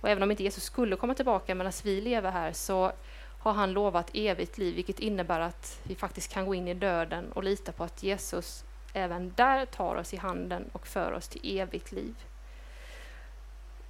Och 0.00 0.08
även 0.08 0.22
om 0.22 0.30
inte 0.30 0.42
Jesus 0.42 0.64
skulle 0.64 0.96
komma 0.96 1.14
tillbaka 1.14 1.54
medan 1.54 1.72
vi 1.84 2.00
lever 2.00 2.30
här 2.30 2.52
så 2.52 2.92
har 3.38 3.52
han 3.52 3.72
lovat 3.72 4.10
evigt 4.14 4.58
liv, 4.58 4.74
vilket 4.74 4.98
innebär 4.98 5.40
att 5.40 5.80
vi 5.82 5.94
faktiskt 5.94 6.32
kan 6.32 6.46
gå 6.46 6.54
in 6.54 6.68
i 6.68 6.74
döden 6.74 7.32
och 7.32 7.44
lita 7.44 7.72
på 7.72 7.84
att 7.84 8.02
Jesus 8.02 8.64
även 8.92 9.32
där 9.36 9.66
tar 9.66 9.96
oss 9.96 10.14
i 10.14 10.16
handen 10.16 10.64
och 10.72 10.86
för 10.86 11.12
oss 11.12 11.28
till 11.28 11.58
evigt 11.58 11.92
liv. 11.92 12.14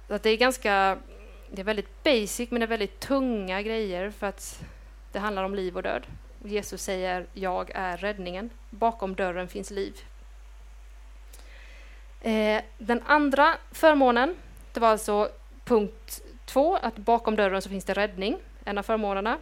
Så 0.07 0.13
att 0.13 0.23
det 0.23 0.29
är 0.29 0.37
ganska, 0.37 0.97
det 1.51 1.61
är 1.61 1.65
väldigt 1.65 2.03
basic, 2.03 2.51
men 2.51 2.59
det 2.59 2.65
är 2.65 2.67
väldigt 2.67 2.99
tunga 2.99 3.61
grejer 3.61 4.11
för 4.11 4.27
att 4.27 4.63
det 5.11 5.19
handlar 5.19 5.43
om 5.43 5.55
liv 5.55 5.75
och 5.75 5.83
död. 5.83 6.07
Jesus 6.43 6.81
säger 6.81 7.25
jag 7.33 7.71
är 7.73 7.97
räddningen. 7.97 8.49
Bakom 8.69 9.15
dörren 9.15 9.47
finns 9.47 9.71
liv. 9.71 9.99
Eh, 12.21 12.61
den 12.77 13.01
andra 13.05 13.55
förmånen, 13.71 14.35
det 14.73 14.79
var 14.79 14.89
alltså 14.89 15.29
punkt 15.65 16.21
två, 16.45 16.75
att 16.75 16.95
bakom 16.95 17.35
dörren 17.35 17.61
så 17.61 17.69
finns 17.69 17.85
det 17.85 17.93
räddning 17.93 18.37
en 18.65 18.77
av 18.77 18.83
förmånerna. 18.83 19.37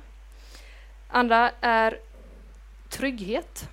Andra 1.08 1.52
är 1.62 2.00
trygghet. 2.90 3.70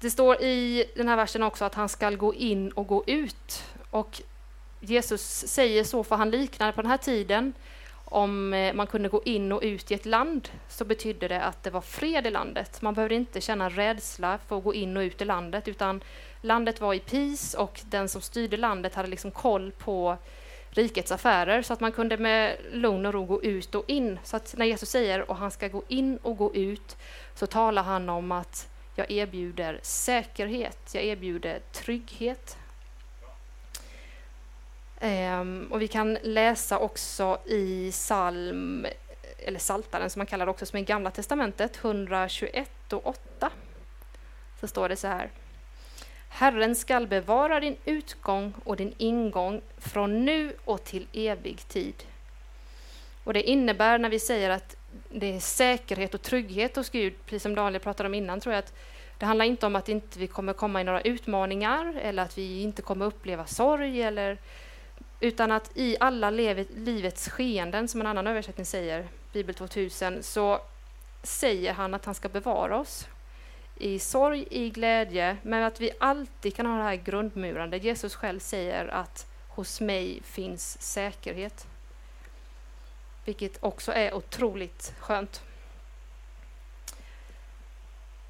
Det 0.00 0.10
står 0.10 0.42
i 0.42 0.84
den 0.96 1.08
här 1.08 1.16
versen 1.16 1.42
också 1.42 1.64
att 1.64 1.74
han 1.74 1.88
ska 1.88 2.10
gå 2.10 2.34
in 2.34 2.72
och 2.72 2.86
gå 2.86 3.04
ut. 3.06 3.64
Och 3.96 4.22
Jesus 4.80 5.22
säger 5.46 5.84
så, 5.84 6.04
för 6.04 6.16
han 6.16 6.30
liknar 6.30 6.72
på 6.72 6.82
den 6.82 6.90
här 6.90 6.98
tiden 6.98 7.52
om 8.04 8.54
eh, 8.54 8.74
man 8.74 8.86
kunde 8.86 9.08
gå 9.08 9.22
in 9.24 9.52
och 9.52 9.62
ut 9.62 9.90
i 9.90 9.94
ett 9.94 10.06
land 10.06 10.48
så 10.68 10.84
betydde 10.84 11.28
det 11.28 11.42
att 11.42 11.62
det 11.62 11.70
var 11.70 11.80
fred 11.80 12.26
i 12.26 12.30
landet. 12.30 12.82
Man 12.82 12.94
behövde 12.94 13.14
inte 13.14 13.40
känna 13.40 13.68
rädsla 13.68 14.38
för 14.48 14.58
att 14.58 14.64
gå 14.64 14.74
in 14.74 14.96
och 14.96 15.00
ut 15.00 15.22
i 15.22 15.24
landet 15.24 15.68
utan 15.68 16.00
landet 16.40 16.80
var 16.80 16.94
i 16.94 16.98
peace 16.98 17.58
och 17.58 17.80
den 17.84 18.08
som 18.08 18.20
styrde 18.20 18.56
landet 18.56 18.94
hade 18.94 19.08
liksom 19.08 19.30
koll 19.30 19.72
på 19.78 20.16
rikets 20.70 21.12
affärer 21.12 21.62
så 21.62 21.72
att 21.72 21.80
man 21.80 21.92
kunde 21.92 22.16
med 22.16 22.56
lugn 22.72 23.06
och 23.06 23.12
ro 23.12 23.24
gå 23.24 23.42
ut 23.42 23.74
och 23.74 23.84
in. 23.90 24.18
Så 24.24 24.36
att 24.36 24.54
när 24.58 24.66
Jesus 24.66 24.90
säger 24.90 25.30
att 25.30 25.38
han 25.38 25.50
ska 25.50 25.68
gå 25.68 25.82
in 25.88 26.16
och 26.22 26.36
gå 26.36 26.54
ut 26.54 26.96
så 27.34 27.46
talar 27.46 27.82
han 27.82 28.08
om 28.08 28.32
att 28.32 28.68
Jag 28.94 29.10
erbjuder 29.10 29.80
säkerhet, 29.82 30.90
jag 30.94 31.04
erbjuder 31.04 31.60
trygghet. 31.72 32.56
Um, 35.00 35.68
och 35.72 35.82
vi 35.82 35.88
kan 35.88 36.18
läsa 36.22 36.78
också 36.78 37.38
i 37.46 37.90
psalm, 37.92 38.86
eller 39.38 39.58
Saltaren 39.58 40.10
som 40.10 40.20
man 40.20 40.26
kallar 40.26 40.46
det 40.46 40.50
också, 40.50 40.66
som 40.66 40.78
är 40.78 40.82
Gamla 40.82 41.10
Testamentet, 41.10 41.84
121 41.84 42.92
och 42.92 43.06
8. 43.06 43.50
Så 44.60 44.66
står 44.66 44.88
det 44.88 44.96
så 44.96 45.08
här. 45.08 45.30
Herren 46.28 46.76
skall 46.76 47.06
bevara 47.06 47.60
din 47.60 47.76
utgång 47.84 48.54
och 48.64 48.76
din 48.76 48.94
ingång 48.96 49.60
från 49.78 50.24
nu 50.24 50.52
och 50.64 50.84
till 50.84 51.06
evig 51.12 51.68
tid. 51.68 51.94
Och 53.24 53.34
det 53.34 53.42
innebär 53.42 53.98
när 53.98 54.10
vi 54.10 54.18
säger 54.18 54.50
att 54.50 54.76
det 55.10 55.36
är 55.36 55.40
säkerhet 55.40 56.14
och 56.14 56.22
trygghet 56.22 56.76
hos 56.76 56.90
Gud, 56.90 57.14
precis 57.24 57.42
som 57.42 57.54
Daniel 57.54 57.82
pratade 57.82 58.06
om 58.06 58.14
innan, 58.14 58.40
tror 58.40 58.54
jag 58.54 58.58
att 58.58 58.74
det 59.18 59.26
handlar 59.26 59.44
inte 59.44 59.66
om 59.66 59.76
att 59.76 59.88
inte 59.88 60.18
vi 60.18 60.26
kommer 60.26 60.52
komma 60.52 60.80
i 60.80 60.84
några 60.84 61.00
utmaningar 61.00 61.94
eller 62.02 62.22
att 62.22 62.38
vi 62.38 62.62
inte 62.62 62.82
kommer 62.82 63.06
uppleva 63.06 63.46
sorg 63.46 64.02
eller 64.02 64.38
utan 65.20 65.52
att 65.52 65.70
i 65.74 65.96
alla 66.00 66.30
livets 66.30 67.28
skeenden, 67.28 67.88
som 67.88 68.00
en 68.00 68.06
annan 68.06 68.26
översättning 68.26 68.66
säger, 68.66 69.08
Bibel 69.32 69.54
2000, 69.54 70.22
så 70.22 70.60
säger 71.22 71.72
han 71.72 71.94
att 71.94 72.04
han 72.04 72.14
ska 72.14 72.28
bevara 72.28 72.78
oss 72.78 73.08
i 73.76 73.98
sorg, 73.98 74.46
i 74.50 74.70
glädje, 74.70 75.36
men 75.42 75.62
att 75.62 75.80
vi 75.80 75.90
alltid 76.00 76.54
kan 76.56 76.66
ha 76.66 76.76
det 76.76 76.82
här 76.82 76.96
grundmurande. 76.96 77.76
Jesus 77.76 78.14
själv 78.14 78.40
säger 78.40 78.86
att 78.88 79.26
hos 79.48 79.80
mig 79.80 80.22
finns 80.22 80.82
säkerhet. 80.82 81.66
Vilket 83.24 83.58
också 83.60 83.92
är 83.92 84.14
otroligt 84.14 84.94
skönt. 84.98 85.42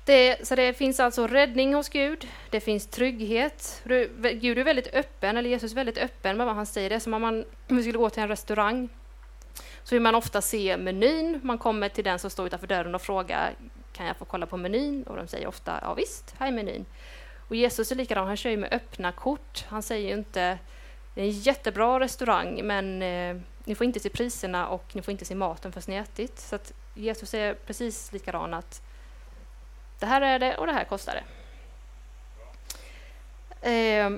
Det, 0.07 0.47
så 0.47 0.55
det 0.55 0.73
finns 0.73 1.01
alltså 1.01 1.27
räddning 1.27 1.75
hos 1.75 1.89
Gud, 1.89 2.29
det 2.51 2.61
finns 2.61 2.87
trygghet. 2.87 3.83
Gud 4.35 4.59
är 4.59 4.65
väldigt 4.65 4.95
öppen, 4.95 5.37
eller 5.37 5.51
Jesus 5.51 5.73
är 5.73 5.77
väldigt 5.77 5.99
öppen 5.99 6.37
med 6.37 6.47
vad 6.47 6.55
han 6.55 6.67
säger. 6.67 6.91
Det 6.91 6.97
är 6.97 7.01
som 7.01 7.15
om 7.15 7.23
man 7.23 7.45
om 7.69 7.77
vi 7.77 7.83
skulle 7.83 7.99
gå 7.99 8.11
till 8.11 8.23
en 8.23 8.29
restaurang 8.29 8.89
så 9.83 9.95
vill 9.95 10.03
man 10.03 10.15
ofta 10.15 10.43
se 10.43 10.77
menyn. 10.77 11.41
Man 11.43 11.59
kommer 11.59 11.89
till 11.89 12.05
den 12.05 12.19
som 12.19 12.31
står 12.31 12.47
utanför 12.47 12.67
dörren 12.67 12.95
och 12.95 13.03
frågar 13.03 13.55
kan 13.93 14.07
jag 14.07 14.17
få 14.17 14.25
kolla 14.25 14.47
på 14.47 14.57
menyn? 14.57 15.03
Och 15.03 15.17
de 15.17 15.29
säger 15.29 15.47
ofta 15.47 15.79
ja 15.83 15.95
visst, 15.95 16.35
här 16.39 16.49
är 16.49 16.53
menyn. 16.53 16.85
Och 17.49 17.57
Jesus 17.57 17.93
är 17.93 17.97
likadan, 17.97 18.27
han 18.27 18.37
kör 18.37 18.51
ju 18.51 18.57
med 18.57 18.73
öppna 18.73 19.13
kort. 19.13 19.65
Han 19.69 19.83
säger 19.83 20.09
ju 20.09 20.15
inte 20.15 20.59
det 21.15 21.21
är 21.21 21.25
en 21.25 21.31
jättebra 21.31 22.01
restaurang 22.01 22.61
men 22.65 23.03
eh, 23.03 23.37
ni 23.65 23.75
får 23.75 23.85
inte 23.85 24.01
se 24.01 24.09
priserna 24.09 24.69
och 24.69 24.97
ni 24.97 25.03
får 25.03 25.13
inte 25.13 25.25
se 25.25 25.35
maten 25.35 25.73
förrän 25.73 25.85
ni 25.87 25.97
ätit. 25.97 26.39
Så 26.39 26.57
att 26.57 26.73
Jesus 26.95 27.35
är 27.35 27.55
precis 27.55 28.13
likadan 28.13 28.55
att 28.55 28.83
det 29.99 30.07
här 30.07 30.21
är 30.21 30.39
det 30.39 30.57
och 30.57 30.67
det 30.67 30.73
här 30.73 30.85
kostar 30.85 31.15
det. 31.15 31.25
Eh, 33.71 34.11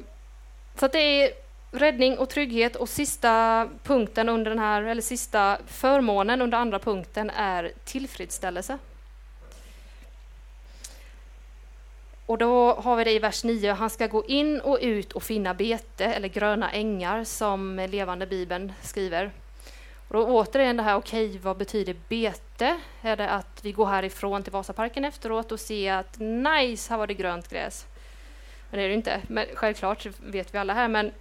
så 0.74 0.86
att 0.86 0.92
det 0.92 0.98
är 0.98 1.32
räddning 1.70 2.18
och 2.18 2.28
trygghet 2.28 2.76
och 2.76 2.88
sista 2.88 3.68
punkten 3.82 4.28
under 4.28 4.50
den 4.50 4.58
här, 4.58 4.82
eller 4.82 5.02
sista 5.02 5.58
förmånen 5.66 6.42
under 6.42 6.58
andra 6.58 6.78
punkten 6.78 7.30
är 7.30 7.72
tillfredsställelse. 7.84 8.78
Och 12.26 12.38
då 12.38 12.74
har 12.74 12.96
vi 12.96 13.04
det 13.04 13.12
i 13.12 13.18
vers 13.18 13.44
9, 13.44 13.72
han 13.72 13.90
ska 13.90 14.06
gå 14.06 14.24
in 14.26 14.60
och 14.60 14.78
ut 14.80 15.12
och 15.12 15.22
finna 15.22 15.54
bete 15.54 16.04
eller 16.04 16.28
gröna 16.28 16.70
ängar 16.70 17.24
som 17.24 17.86
levande 17.90 18.26
bibeln 18.26 18.72
skriver. 18.82 19.30
Och 20.08 20.14
då 20.14 20.26
återigen 20.26 20.76
det 20.76 20.82
här, 20.82 20.94
okej, 20.94 21.28
okay, 21.28 21.38
vad 21.38 21.56
betyder 21.56 21.96
bete? 22.08 22.80
Är 23.02 23.16
det 23.16 23.30
att 23.30 23.60
vi 23.62 23.72
går 23.72 23.86
härifrån 23.86 24.42
till 24.42 24.52
Vasaparken 24.52 25.04
efteråt 25.04 25.52
och 25.52 25.60
ser 25.60 25.92
att 25.92 26.18
nice, 26.18 26.90
här 26.92 26.98
var 26.98 27.06
det 27.06 27.14
grönt 27.14 27.48
gräs? 27.48 27.86
Men 28.70 28.78
det 28.78 28.84
är 28.84 28.88
det 28.88 28.94
inte, 28.94 29.20
men 29.28 29.46
självklart 29.54 30.06
vet 30.20 30.54
vi 30.54 30.58
alla 30.58 30.74
här, 30.74 30.88
men 30.88 31.12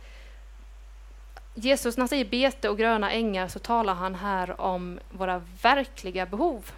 Jesus, 1.55 1.97
när 1.97 2.01
han 2.01 2.07
säger 2.07 2.25
bete 2.25 2.69
och 2.69 2.77
gröna 2.77 3.11
ängar 3.11 3.47
så 3.47 3.59
talar 3.59 3.93
han 3.93 4.15
här 4.15 4.61
om 4.61 4.99
våra 5.11 5.41
verkliga 5.61 6.25
behov. 6.25 6.71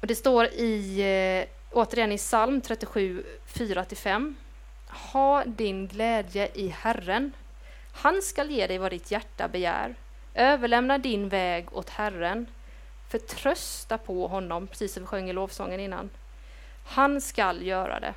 Och 0.00 0.06
det 0.06 0.14
står 0.14 0.46
i 0.46 1.00
eh, 1.00 1.48
återigen 1.72 2.12
i 2.12 2.18
psalm 2.18 2.60
37, 2.60 3.24
4-5. 3.52 4.34
Ha 5.12 5.44
din 5.44 5.88
glädje 5.88 6.48
i 6.54 6.68
Herren. 6.68 7.32
Han 7.92 8.22
skall 8.22 8.50
ge 8.50 8.66
dig 8.66 8.78
vad 8.78 8.92
ditt 8.92 9.10
hjärta 9.10 9.48
begär. 9.48 9.94
Överlämna 10.34 10.98
din 10.98 11.28
väg 11.28 11.66
åt 11.72 11.90
Herren. 11.90 12.46
Förtrösta 13.10 13.98
på 13.98 14.26
honom, 14.26 14.66
precis 14.66 14.92
som 14.92 15.02
vi 15.02 15.06
sjöng 15.06 15.30
i 15.30 15.32
lovsången 15.32 15.80
innan. 15.80 16.10
Han 16.86 17.20
skall 17.20 17.66
göra 17.66 18.00
det. 18.00 18.14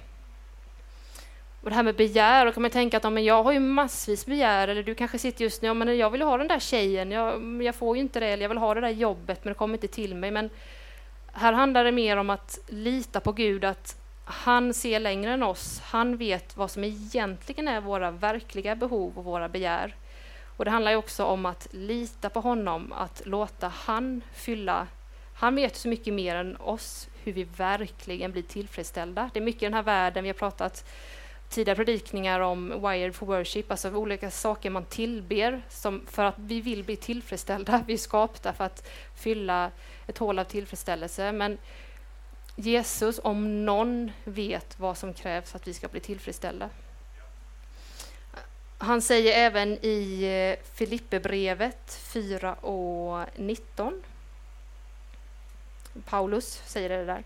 Och 1.64 1.70
det 1.70 1.76
här 1.76 1.84
med 1.84 1.96
begär, 1.96 2.46
då 2.46 2.52
kan 2.52 2.62
man 2.62 2.72
tänka 2.72 2.98
att 2.98 3.14
men 3.14 3.24
jag 3.24 3.44
har 3.44 3.52
ju 3.52 3.60
massvis 3.60 4.26
begär, 4.26 4.68
eller 4.68 4.84
du 4.84 4.96
kanske 4.96 5.20
sitter 5.20 5.44
just 5.44 5.62
nu, 5.62 5.68
ja, 5.68 5.74
men 5.74 5.98
jag 5.98 6.10
vill 6.10 6.22
ha 6.22 6.38
den 6.38 6.48
där 6.48 6.60
tjejen, 6.60 7.12
jag, 7.12 7.64
jag 7.64 7.76
får 7.76 7.96
ju 7.96 8.02
inte 8.02 8.20
det, 8.20 8.28
eller 8.28 8.44
jag 8.44 8.50
vill 8.50 8.58
ha 8.58 8.74
det 8.74 8.82
där 8.82 8.90
jobbet, 8.90 9.44
men 9.44 9.54
det 9.54 9.58
kommer 9.58 9.74
inte 9.74 9.88
till 9.88 10.16
mig. 10.16 10.32
Men 10.32 10.50
här 11.34 11.54
handlar 11.54 11.84
det 11.84 11.92
mer 11.92 12.18
om 12.18 12.30
att 12.30 12.60
lita 12.68 13.20
på 13.20 13.32
Gud, 13.32 13.66
att 13.66 14.03
han 14.26 14.74
ser 14.74 15.00
längre 15.00 15.32
än 15.32 15.44
oss. 15.44 15.82
Han 15.84 16.18
vet 16.18 16.58
vad 16.58 16.72
som 16.72 16.84
egentligen 16.84 17.68
är 17.68 17.82
våra 17.82 18.12
verkliga 18.12 18.76
behov 18.76 19.18
och 19.18 19.24
våra 19.24 19.50
begär. 19.50 19.96
Och 20.58 20.66
det 20.66 20.72
handlar 20.72 20.96
också 20.96 21.26
om 21.26 21.46
att 21.46 21.68
lita 21.72 22.30
på 22.30 22.40
honom, 22.40 22.94
att 22.94 23.22
låta 23.26 23.68
han 23.68 24.22
fylla. 24.34 24.88
Han 25.36 25.56
vet 25.56 25.76
så 25.76 25.88
mycket 25.88 26.14
mer 26.14 26.36
än 26.36 26.58
oss 26.58 27.08
hur 27.24 27.34
vi 27.34 27.44
verkligen 27.44 28.32
blir 28.32 28.44
tillfredsställda. 28.44 29.30
Det 29.34 29.40
är 29.40 29.44
mycket 29.44 29.64
i 29.64 29.66
den 29.66 29.74
här 29.74 29.84
världen, 29.84 30.24
vi 30.24 30.30
har 30.30 30.34
pratat 30.34 30.86
tidigare 31.50 31.76
predikningar 31.76 32.40
om 32.40 32.70
Wired 32.82 33.16
for 33.16 33.26
Worship, 33.26 33.72
alltså 33.72 33.92
olika 33.92 34.32
saker 34.32 34.70
man 34.70 34.86
tillber 34.86 35.62
som 35.70 36.02
för 36.08 36.24
att 36.24 36.36
vi 36.38 36.62
vill 36.62 36.84
bli 36.84 36.96
tillfredsställda. 36.96 37.84
Vi 37.88 37.94
är 37.94 37.98
skapta 37.98 38.54
för 38.54 38.64
att 38.64 38.90
fylla 39.16 39.72
ett 40.08 40.18
hål 40.18 40.40
av 40.40 40.44
tillfredsställelse. 40.44 41.32
Men 41.32 41.58
Jesus, 42.56 43.20
om 43.24 43.66
någon, 43.66 44.12
vet 44.24 44.80
vad 44.80 44.98
som 44.98 45.14
krävs 45.14 45.52
för 45.52 45.60
att 45.60 45.68
vi 45.68 45.74
ska 45.74 45.88
bli 45.88 46.00
tillfredsställda. 46.00 46.70
Han 48.78 49.02
säger 49.02 49.46
även 49.46 49.86
i 49.86 50.24
eh, 50.24 50.66
Filipperbrevet 50.74 51.94
4 51.94 52.54
och 52.54 53.26
19. 53.36 54.04
Paulus 56.06 56.62
säger 56.66 56.90
det 56.90 57.06
där. 57.06 57.24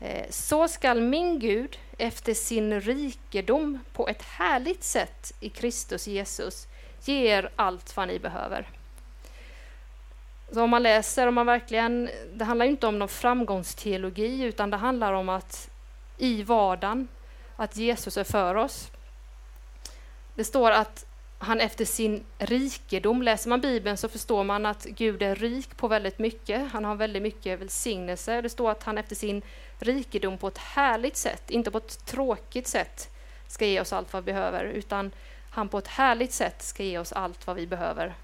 Eh, 0.00 0.26
Så 0.30 0.68
skall 0.68 1.00
min 1.00 1.38
Gud 1.38 1.78
efter 1.98 2.34
sin 2.34 2.80
rikedom 2.80 3.78
på 3.92 4.08
ett 4.08 4.22
härligt 4.22 4.84
sätt 4.84 5.32
i 5.40 5.48
Kristus 5.48 6.06
Jesus 6.06 6.66
ge 7.04 7.26
er 7.26 7.50
allt 7.56 7.96
vad 7.96 8.08
ni 8.08 8.18
behöver. 8.18 8.68
Så 10.54 10.62
om 10.62 10.70
man 10.70 10.82
läser, 10.82 11.26
om 11.26 11.34
man 11.34 11.46
verkligen, 11.46 12.10
det 12.34 12.44
handlar 12.44 12.66
inte 12.66 12.86
om 12.86 12.98
någon 12.98 13.08
framgångsteologi 13.08 14.42
utan 14.42 14.70
det 14.70 14.76
handlar 14.76 15.12
om 15.12 15.28
att 15.28 15.70
i 16.18 16.42
vardagen, 16.42 17.08
att 17.56 17.76
Jesus 17.76 18.16
är 18.16 18.24
för 18.24 18.54
oss. 18.54 18.90
Det 20.34 20.44
står 20.44 20.70
att 20.70 21.06
han 21.38 21.60
efter 21.60 21.84
sin 21.84 22.24
rikedom, 22.38 23.22
läser 23.22 23.48
man 23.50 23.60
Bibeln 23.60 23.96
så 23.96 24.08
förstår 24.08 24.44
man 24.44 24.66
att 24.66 24.84
Gud 24.84 25.22
är 25.22 25.34
rik 25.34 25.76
på 25.76 25.88
väldigt 25.88 26.18
mycket. 26.18 26.72
Han 26.72 26.84
har 26.84 26.94
väldigt 26.94 27.22
mycket 27.22 27.60
välsignelse. 27.60 28.40
Det 28.40 28.48
står 28.48 28.70
att 28.70 28.82
han 28.82 28.98
efter 28.98 29.14
sin 29.14 29.42
rikedom 29.78 30.38
på 30.38 30.48
ett 30.48 30.58
härligt 30.58 31.16
sätt, 31.16 31.50
inte 31.50 31.70
på 31.70 31.78
ett 31.78 32.06
tråkigt 32.06 32.66
sätt, 32.66 33.10
ska 33.48 33.66
ge 33.66 33.80
oss 33.80 33.92
allt 33.92 34.12
vad 34.12 34.24
vi 34.24 34.32
behöver, 34.32 34.64
utan 34.64 35.10
han 35.50 35.68
på 35.68 35.78
ett 35.78 35.88
härligt 35.88 36.32
sätt 36.32 36.62
ska 36.62 36.82
ge 36.82 36.98
oss 36.98 37.12
allt 37.12 37.46
vad 37.46 37.56
vi 37.56 37.66
behöver. 37.66 38.14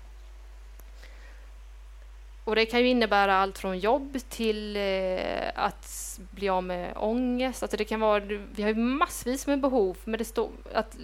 Och 2.44 2.56
det 2.56 2.66
kan 2.66 2.80
ju 2.80 2.88
innebära 2.88 3.36
allt 3.36 3.58
från 3.58 3.78
jobb 3.78 4.18
till 4.28 4.76
eh, 4.76 5.50
att 5.54 6.20
bli 6.30 6.48
av 6.48 6.64
med 6.64 6.92
ångest. 6.96 7.62
Alltså 7.62 7.76
det 7.76 7.84
kan 7.84 8.00
vara, 8.00 8.20
vi 8.52 8.62
har 8.62 8.68
ju 8.68 8.74
massvis 8.74 9.46
med 9.46 9.60
behov, 9.60 9.96
men 10.04 10.18
det, 10.18 10.24
står, 10.24 10.50
att, 10.72 10.96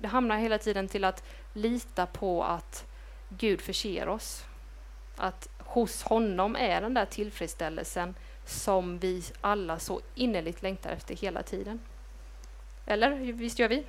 det 0.00 0.08
hamnar 0.08 0.38
hela 0.38 0.58
tiden 0.58 0.88
till 0.88 1.04
att 1.04 1.24
lita 1.52 2.06
på 2.06 2.44
att 2.44 2.86
Gud 3.28 3.60
förser 3.60 4.08
oss. 4.08 4.44
Att 5.16 5.48
hos 5.58 6.02
honom 6.02 6.56
är 6.56 6.80
den 6.80 6.94
där 6.94 7.06
tillfredsställelsen 7.06 8.14
som 8.44 8.98
vi 8.98 9.22
alla 9.40 9.78
så 9.78 10.00
innerligt 10.14 10.62
längtar 10.62 10.90
efter 10.90 11.16
hela 11.16 11.42
tiden. 11.42 11.80
Eller 12.86 13.10
visst 13.32 13.58
gör 13.58 13.68
vi? 13.68 13.84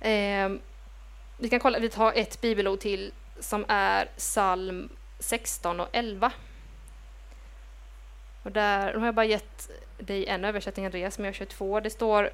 Eh, 0.00 0.50
vi 1.40 1.48
kan 1.48 1.60
kolla, 1.60 1.78
vi 1.78 1.88
tar 1.88 2.12
ett 2.12 2.40
bibelord 2.40 2.80
till 2.80 3.12
som 3.40 3.64
är 3.68 4.08
psalm 4.16 4.88
16 5.18 5.80
och 5.80 5.88
11. 5.92 6.32
Och 8.42 8.52
där, 8.52 8.94
har 8.94 9.06
jag 9.06 9.14
bara 9.14 9.24
gett 9.24 9.70
dig 9.98 10.26
en 10.26 10.44
översättning, 10.44 10.86
Andreas, 10.86 11.18
men 11.18 11.24
jag 11.24 11.34
kör 11.34 11.44
två. 11.44 11.80
Det 11.80 11.90
står 11.90 12.30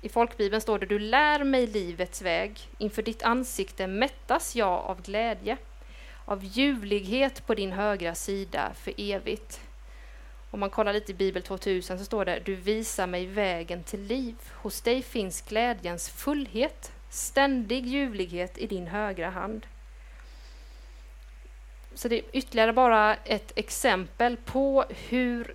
i 0.00 0.08
folkbibeln 0.08 0.60
står 0.60 0.78
det 0.78 0.86
Du 0.86 0.98
lär 0.98 1.44
mig 1.44 1.66
livets 1.66 2.22
väg, 2.22 2.68
inför 2.78 3.02
ditt 3.02 3.22
ansikte 3.22 3.86
mättas 3.86 4.56
jag 4.56 4.84
av 4.84 5.02
glädje. 5.02 5.56
av 6.24 6.44
ljuvlighet 6.44 7.46
på 7.46 7.54
din 7.54 7.72
högra 7.72 8.14
sida 8.14 8.72
för 8.74 8.92
evigt. 8.96 9.60
Om 10.50 10.60
man 10.60 10.70
kollar 10.70 10.92
lite 10.92 11.12
i 11.12 11.14
Bibel 11.14 11.42
2000 11.42 11.98
så 11.98 12.04
står 12.04 12.24
det 12.24 12.42
Du 12.44 12.54
visar 12.54 13.06
mig 13.06 13.26
vägen 13.26 13.82
till 13.82 14.02
liv. 14.02 14.34
Hos 14.52 14.80
dig 14.80 15.02
finns 15.02 15.40
glädjens 15.40 16.08
fullhet, 16.08 16.92
ständig 17.10 17.86
ljuvlighet 17.86 18.58
i 18.58 18.66
din 18.66 18.86
högra 18.86 19.30
hand. 19.30 19.66
Så 21.94 22.08
det 22.08 22.18
är 22.18 22.24
ytterligare 22.32 22.72
bara 22.72 23.14
ett 23.14 23.52
exempel 23.56 24.36
på 24.36 24.84
hur 25.08 25.54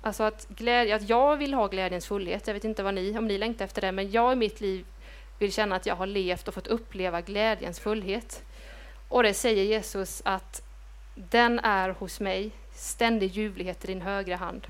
Alltså 0.00 0.22
att, 0.22 0.48
glädje, 0.48 0.96
att 0.96 1.08
jag 1.08 1.36
vill 1.36 1.54
ha 1.54 1.66
glädjens 1.66 2.06
fullhet. 2.06 2.46
Jag 2.46 2.54
vet 2.54 2.64
inte 2.64 2.82
vad 2.82 2.94
ni, 2.94 3.18
om 3.18 3.26
ni 3.26 3.38
längtar 3.38 3.64
efter 3.64 3.80
det, 3.80 3.92
men 3.92 4.10
jag 4.10 4.32
i 4.32 4.36
mitt 4.36 4.60
liv 4.60 4.84
vill 5.38 5.52
känna 5.52 5.76
att 5.76 5.86
jag 5.86 5.96
har 5.96 6.06
levt 6.06 6.48
och 6.48 6.54
fått 6.54 6.66
uppleva 6.66 7.20
glädjens 7.20 7.80
fullhet. 7.80 8.44
Och 9.08 9.22
det 9.22 9.34
säger 9.34 9.64
Jesus 9.64 10.22
att 10.24 10.62
den 11.14 11.58
är 11.58 11.88
hos 11.88 12.20
mig, 12.20 12.50
ständig 12.74 13.30
ljuvlighet 13.30 13.84
i 13.84 13.86
din 13.86 14.02
högra 14.02 14.36
hand. 14.36 14.66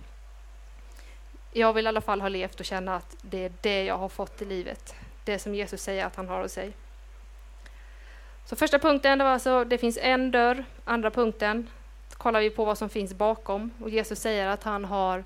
Jag 1.53 1.73
vill 1.73 1.85
i 1.85 1.89
alla 1.89 2.01
fall 2.01 2.21
ha 2.21 2.29
levt 2.29 2.61
och 2.61 2.67
känna 2.67 2.97
att 2.97 3.17
det 3.23 3.45
är 3.45 3.53
det 3.61 3.85
jag 3.85 3.99
har 3.99 4.09
fått 4.09 4.43
i 4.43 4.45
livet. 4.45 4.95
Det 5.27 5.39
som 5.39 5.55
Jesus 5.55 5.83
säger 5.83 6.07
att 6.07 6.17
han 6.17 6.29
har 6.29 6.43
hos 6.43 6.53
sig. 6.53 6.73
Så 8.45 8.57
första 8.57 8.79
punkten, 8.79 9.19
det 9.19 9.25
var 9.25 9.31
alltså 9.31 9.65
det 9.65 9.79
finns 9.79 9.99
en 10.03 10.31
dörr. 10.31 10.65
Andra 10.85 11.11
punkten, 11.11 11.71
kollar 12.13 12.41
vi 12.41 12.51
på 12.51 12.65
vad 12.65 12.79
som 12.79 12.89
finns 12.89 13.15
bakom. 13.15 13.71
Och 13.81 13.91
Jesus 13.91 14.21
säger 14.21 14.47
att 14.47 14.63
han 14.63 14.85
har 14.85 15.25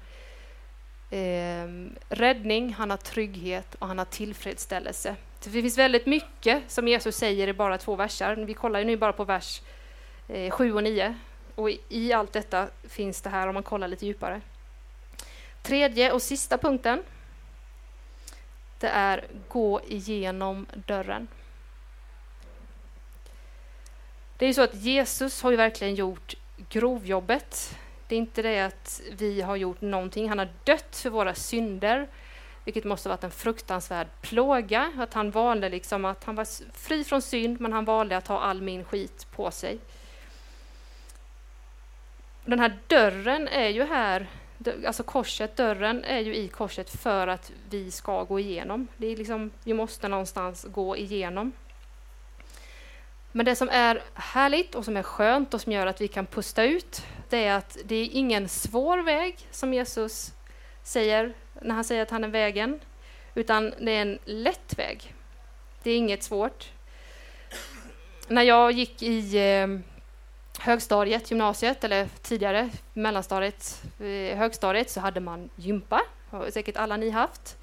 eh, 1.11 1.67
räddning, 2.09 2.73
han 2.73 2.91
har 2.91 2.97
trygghet 2.97 3.75
och 3.75 3.87
han 3.87 3.99
har 3.99 4.05
tillfredsställelse. 4.05 5.17
Så 5.41 5.51
det 5.51 5.63
finns 5.63 5.79
väldigt 5.79 6.07
mycket 6.07 6.71
som 6.71 6.89
Jesus 6.89 7.17
säger 7.17 7.49
i 7.49 7.53
bara 7.53 7.79
två 7.79 7.97
verser. 7.97 8.37
Vi 8.37 8.55
kollar 8.55 8.79
ju 8.79 8.85
nu 8.85 8.97
bara 8.97 9.13
på 9.13 9.25
vers 9.25 9.63
eh, 10.29 10.51
7 10.51 10.73
och 10.73 10.83
9. 10.83 11.15
Och 11.55 11.71
i, 11.71 11.81
i 11.89 12.13
allt 12.13 12.33
detta 12.33 12.69
finns 12.89 13.23
det 13.23 13.31
här 13.31 13.49
om 13.49 13.55
man 13.55 13.63
kollar 13.63 13.89
lite 13.89 14.07
djupare. 14.07 14.41
Tredje 15.63 16.13
och 16.13 16.23
sista 16.23 16.59
punkten. 16.59 17.03
Det 18.81 18.89
är 18.89 19.25
gå 19.49 19.81
igenom 19.87 20.67
dörren. 20.87 21.29
Det 24.37 24.45
är 24.45 24.49
ju 24.49 24.55
så 24.55 24.63
att 24.63 24.75
Jesus 24.75 25.43
har 25.43 25.51
ju 25.51 25.57
verkligen 25.57 25.95
gjort 25.95 26.35
grovjobbet. 26.69 27.79
Det 28.09 28.15
är 28.15 28.19
inte 28.19 28.43
det 28.43 28.61
att 28.61 29.01
vi 29.13 29.41
har 29.41 29.57
gjort 29.57 29.81
någonting. 29.81 30.29
Han 30.29 30.39
har 30.39 30.49
dött 30.65 30.97
för 30.97 31.11
våra 31.11 31.35
synder, 31.35 32.09
vilket 32.65 32.85
måste 32.85 33.09
ha 33.09 33.17
varit 33.17 33.25
en 33.25 33.31
fruktansvärd 33.31 34.07
plåga. 34.21 34.93
Att 34.99 35.15
han 35.15 35.31
valde 35.31 35.69
liksom 35.69 36.05
att 36.05 36.25
han 36.25 36.35
var 36.35 36.47
fri 36.79 37.05
från 37.05 37.23
synd, 37.23 37.61
men 37.61 37.73
han 37.73 37.85
valde 37.85 38.17
att 38.17 38.27
ha 38.27 38.41
all 38.41 38.63
min 38.63 38.85
skit 38.85 39.27
på 39.31 39.51
sig. 39.51 39.79
Den 42.45 42.61
här 42.61 42.79
dörren 42.87 43.49
är 43.49 43.69
ju 43.69 43.85
här, 43.85 44.27
alltså 44.87 45.03
korset, 45.03 45.57
dörren 45.57 46.05
är 46.05 46.21
ju 46.21 46.37
i 46.37 46.49
korset 46.49 46.91
för 46.91 47.27
att 47.27 47.53
vi 47.71 47.91
ska 47.91 48.25
gå 48.25 48.41
igenom. 48.41 48.89
Det 48.97 49.07
är 49.07 49.17
liksom, 49.17 49.51
vi 49.65 49.75
måste 49.75 50.09
någonstans 50.09 50.67
gå 50.71 50.97
igenom. 50.97 51.53
Men 53.33 53.47
det 53.47 53.57
som 53.57 53.69
är 53.69 54.03
härligt 54.15 54.75
och 54.75 54.85
som 54.85 54.97
är 54.97 55.03
skönt 55.03 55.55
och 55.55 55.61
som 55.61 55.73
gör 55.73 55.87
att 55.87 56.01
vi 56.01 56.09
kan 56.09 56.27
pusta 56.27 56.65
ut, 56.65 57.03
det 57.29 57.45
är 57.45 57.57
att 57.57 57.79
det 57.85 57.95
är 57.95 58.09
ingen 58.13 58.49
svår 58.49 58.99
väg 58.99 59.39
som 59.51 59.75
Jesus 59.75 60.33
säger 60.83 61.33
när 61.63 61.75
han 61.75 61.85
säger 61.85 62.03
att 62.03 62.11
han 62.11 62.25
är 62.25 62.29
vägen, 62.29 62.81
utan 63.35 63.75
det 63.81 63.93
är 63.93 64.03
en 64.03 64.19
lätt 64.25 64.79
väg. 64.79 65.15
Det 65.83 65.91
är 65.91 65.97
inget 65.97 66.23
svårt. 66.23 66.69
När 68.29 68.43
jag 68.43 68.73
gick 68.73 69.03
i 69.03 69.39
eh, 69.39 69.67
högstadiet, 70.61 71.31
gymnasiet, 71.31 71.85
eller 71.85 72.09
tidigare 72.23 72.71
mellanstadiet, 72.93 73.83
eh, 74.01 74.39
högstadiet, 74.39 74.91
så 74.91 75.01
hade 75.01 75.21
man 75.21 75.51
gympa, 75.57 76.03
har 76.31 76.51
säkert 76.51 76.77
alla 76.77 76.97
ni 76.97 77.11
haft. 77.11 77.57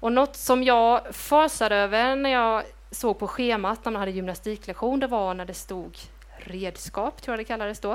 Och 0.00 0.12
något 0.12 0.36
som 0.36 0.62
jag 0.62 1.14
fasade 1.14 1.76
över 1.76 2.16
när 2.16 2.30
jag 2.30 2.62
såg 2.90 3.18
på 3.18 3.28
schemat 3.28 3.84
när 3.84 3.92
man 3.92 4.00
hade 4.00 4.12
gymnastiklektion, 4.12 5.00
det 5.00 5.06
var 5.06 5.34
när 5.34 5.44
det 5.44 5.54
stod 5.54 5.98
redskap, 6.38 7.22
tror 7.22 7.32
jag 7.32 7.40
det 7.40 7.44
kallades 7.44 7.80
då. 7.80 7.92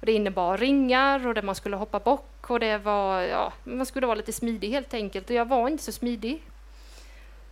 Och 0.00 0.06
det 0.06 0.12
innebar 0.12 0.58
ringar 0.58 1.26
och 1.26 1.34
där 1.34 1.42
man 1.42 1.54
skulle 1.54 1.76
hoppa 1.76 1.98
bock 1.98 2.50
och 2.50 2.60
det 2.60 2.78
var, 2.78 3.20
ja, 3.20 3.52
man 3.64 3.86
skulle 3.86 4.06
vara 4.06 4.16
lite 4.16 4.32
smidig 4.32 4.70
helt 4.70 4.94
enkelt. 4.94 5.30
Och 5.30 5.36
jag 5.36 5.48
var 5.48 5.68
inte 5.68 5.84
så 5.84 5.92
smidig. 5.92 6.42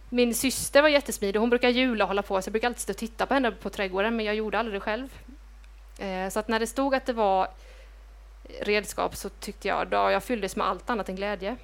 Min 0.09 0.35
syster 0.35 0.83
var 0.83 0.89
jättesmidig, 0.89 1.41
hon 1.41 1.51
brukar 1.51 1.69
jula 1.69 2.05
och 2.05 2.09
hålla 2.09 2.23
på, 2.23 2.43
så 2.43 2.49
jag 2.49 2.53
brukar 2.53 2.69
alltid 2.69 2.81
stå 2.81 2.93
och 2.93 2.97
titta 2.97 3.27
på 3.27 3.35
henne 3.35 3.51
på 3.51 3.71
trädgården, 3.71 4.17
men 4.17 4.27
jag 4.27 4.35
gjorde 4.35 4.59
aldrig 4.59 4.77
det 4.77 4.81
själv. 4.81 5.09
Eh, 6.01 6.29
så 6.29 6.39
att 6.39 6.49
när 6.49 6.61
det 6.61 6.67
stod 6.67 6.95
att 6.95 7.07
det 7.07 7.13
var 7.13 7.49
redskap 8.61 9.17
så 9.17 9.29
tyckte 9.29 9.69
jag, 9.69 9.89
då 9.89 9.97
jag 9.97 10.25
fylldes 10.25 10.57
med 10.57 10.67
allt 10.67 10.91
annat 10.91 11.09
än 11.09 11.17
glädje. 11.17 11.57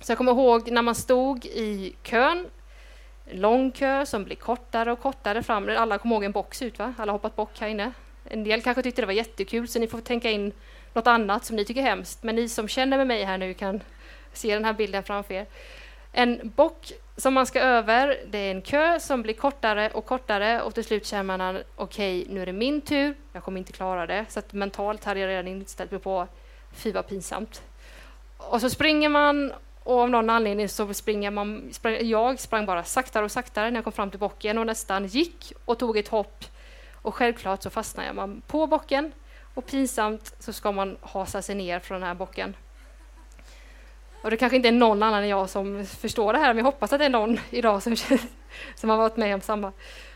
Så 0.00 0.10
jag 0.10 0.18
kommer 0.18 0.32
ihåg 0.32 0.70
när 0.70 0.82
man 0.82 0.94
stod 0.94 1.46
i 1.46 1.94
kön 2.02 2.46
lång 3.30 3.70
kö 3.70 4.06
som 4.06 4.24
blir 4.24 4.36
kortare 4.36 4.92
och 4.92 5.00
kortare 5.00 5.42
fram. 5.42 5.68
Alla 5.68 5.98
kommer 5.98 6.14
ihåg 6.14 6.24
en 6.24 6.32
box 6.32 6.62
ut, 6.62 6.78
va? 6.78 6.94
Alla 6.98 7.12
har 7.12 7.18
hoppat 7.18 7.36
bock 7.36 7.60
här 7.60 7.68
inne. 7.68 7.92
En 8.24 8.44
del 8.44 8.62
kanske 8.62 8.82
tyckte 8.82 9.02
det 9.02 9.06
var 9.06 9.12
jättekul, 9.12 9.68
så 9.68 9.78
ni 9.78 9.86
får 9.86 10.00
tänka 10.00 10.30
in 10.30 10.52
något 10.92 11.06
annat 11.06 11.44
som 11.44 11.56
ni 11.56 11.64
tycker 11.64 11.80
är 11.80 11.84
hemskt. 11.84 12.22
Men 12.22 12.34
ni 12.34 12.48
som 12.48 12.68
känner 12.68 12.96
med 12.96 13.06
mig 13.06 13.24
här 13.24 13.38
nu 13.38 13.54
kan 13.54 13.80
se 14.32 14.54
den 14.54 14.64
här 14.64 14.72
bilden 14.72 15.02
framför 15.02 15.34
er. 15.34 15.46
En 16.12 16.52
bock 16.56 16.92
som 17.16 17.34
man 17.34 17.46
ska 17.46 17.60
över, 17.60 18.18
det 18.30 18.38
är 18.38 18.50
en 18.50 18.62
kö 18.62 19.00
som 19.00 19.22
blir 19.22 19.34
kortare 19.34 19.90
och 19.90 20.06
kortare 20.06 20.62
och 20.62 20.74
till 20.74 20.84
slut 20.84 21.06
känner 21.06 21.22
man 21.22 21.40
att 21.40 21.56
okej, 21.76 22.22
okay, 22.22 22.34
nu 22.34 22.42
är 22.42 22.46
det 22.46 22.52
min 22.52 22.80
tur, 22.80 23.14
jag 23.32 23.42
kommer 23.42 23.58
inte 23.58 23.72
klara 23.72 24.06
det. 24.06 24.26
Så 24.28 24.38
att 24.38 24.52
mentalt 24.52 25.04
hade 25.04 25.20
jag 25.20 25.28
redan 25.28 25.48
inställt 25.48 25.90
mig 25.90 26.00
på, 26.00 26.26
fy 26.72 26.92
vad 26.92 27.06
pinsamt. 27.06 27.62
Och 28.36 28.60
så 28.60 28.70
springer 28.70 29.08
man 29.08 29.52
och 29.84 29.98
av 29.98 30.10
någon 30.10 30.30
anledning 30.30 30.68
så 30.68 30.94
springer 30.94 31.30
man, 31.30 31.68
sprang, 31.72 31.96
jag 32.00 32.40
sprang 32.40 32.66
bara 32.66 32.84
saktare 32.84 33.24
och 33.24 33.32
saktare 33.32 33.70
när 33.70 33.76
jag 33.76 33.84
kom 33.84 33.92
fram 33.92 34.10
till 34.10 34.20
bocken 34.20 34.58
och 34.58 34.66
nästan 34.66 35.06
gick 35.06 35.52
och 35.64 35.78
tog 35.78 35.96
ett 35.98 36.08
hopp. 36.08 36.44
Och 37.02 37.14
självklart 37.14 37.62
så 37.62 37.70
fastnar 37.70 38.12
man 38.12 38.42
på 38.46 38.66
bocken 38.66 39.12
och 39.54 39.66
pinsamt 39.66 40.34
så 40.38 40.52
ska 40.52 40.72
man 40.72 40.96
hasa 41.00 41.42
sig 41.42 41.54
ner 41.54 41.80
från 41.80 42.00
den 42.00 42.08
här 42.08 42.14
bocken. 42.14 42.56
Och 44.22 44.30
det 44.30 44.36
kanske 44.36 44.56
inte 44.56 44.68
är 44.68 44.72
någon 44.72 45.02
annan 45.02 45.22
än 45.22 45.28
jag 45.28 45.50
som 45.50 45.86
förstår 45.86 46.32
det 46.32 46.38
här, 46.38 46.48
men 46.48 46.56
jag 46.56 46.64
hoppas 46.64 46.92
att 46.92 46.98
det 46.98 47.04
är 47.04 47.10
någon 47.10 47.40
idag 47.50 47.82
som, 47.82 47.96
som 48.74 48.90
har 48.90 48.96
varit 48.96 49.16
med 49.16 49.34
om 49.34 49.40
samma. 49.40 49.72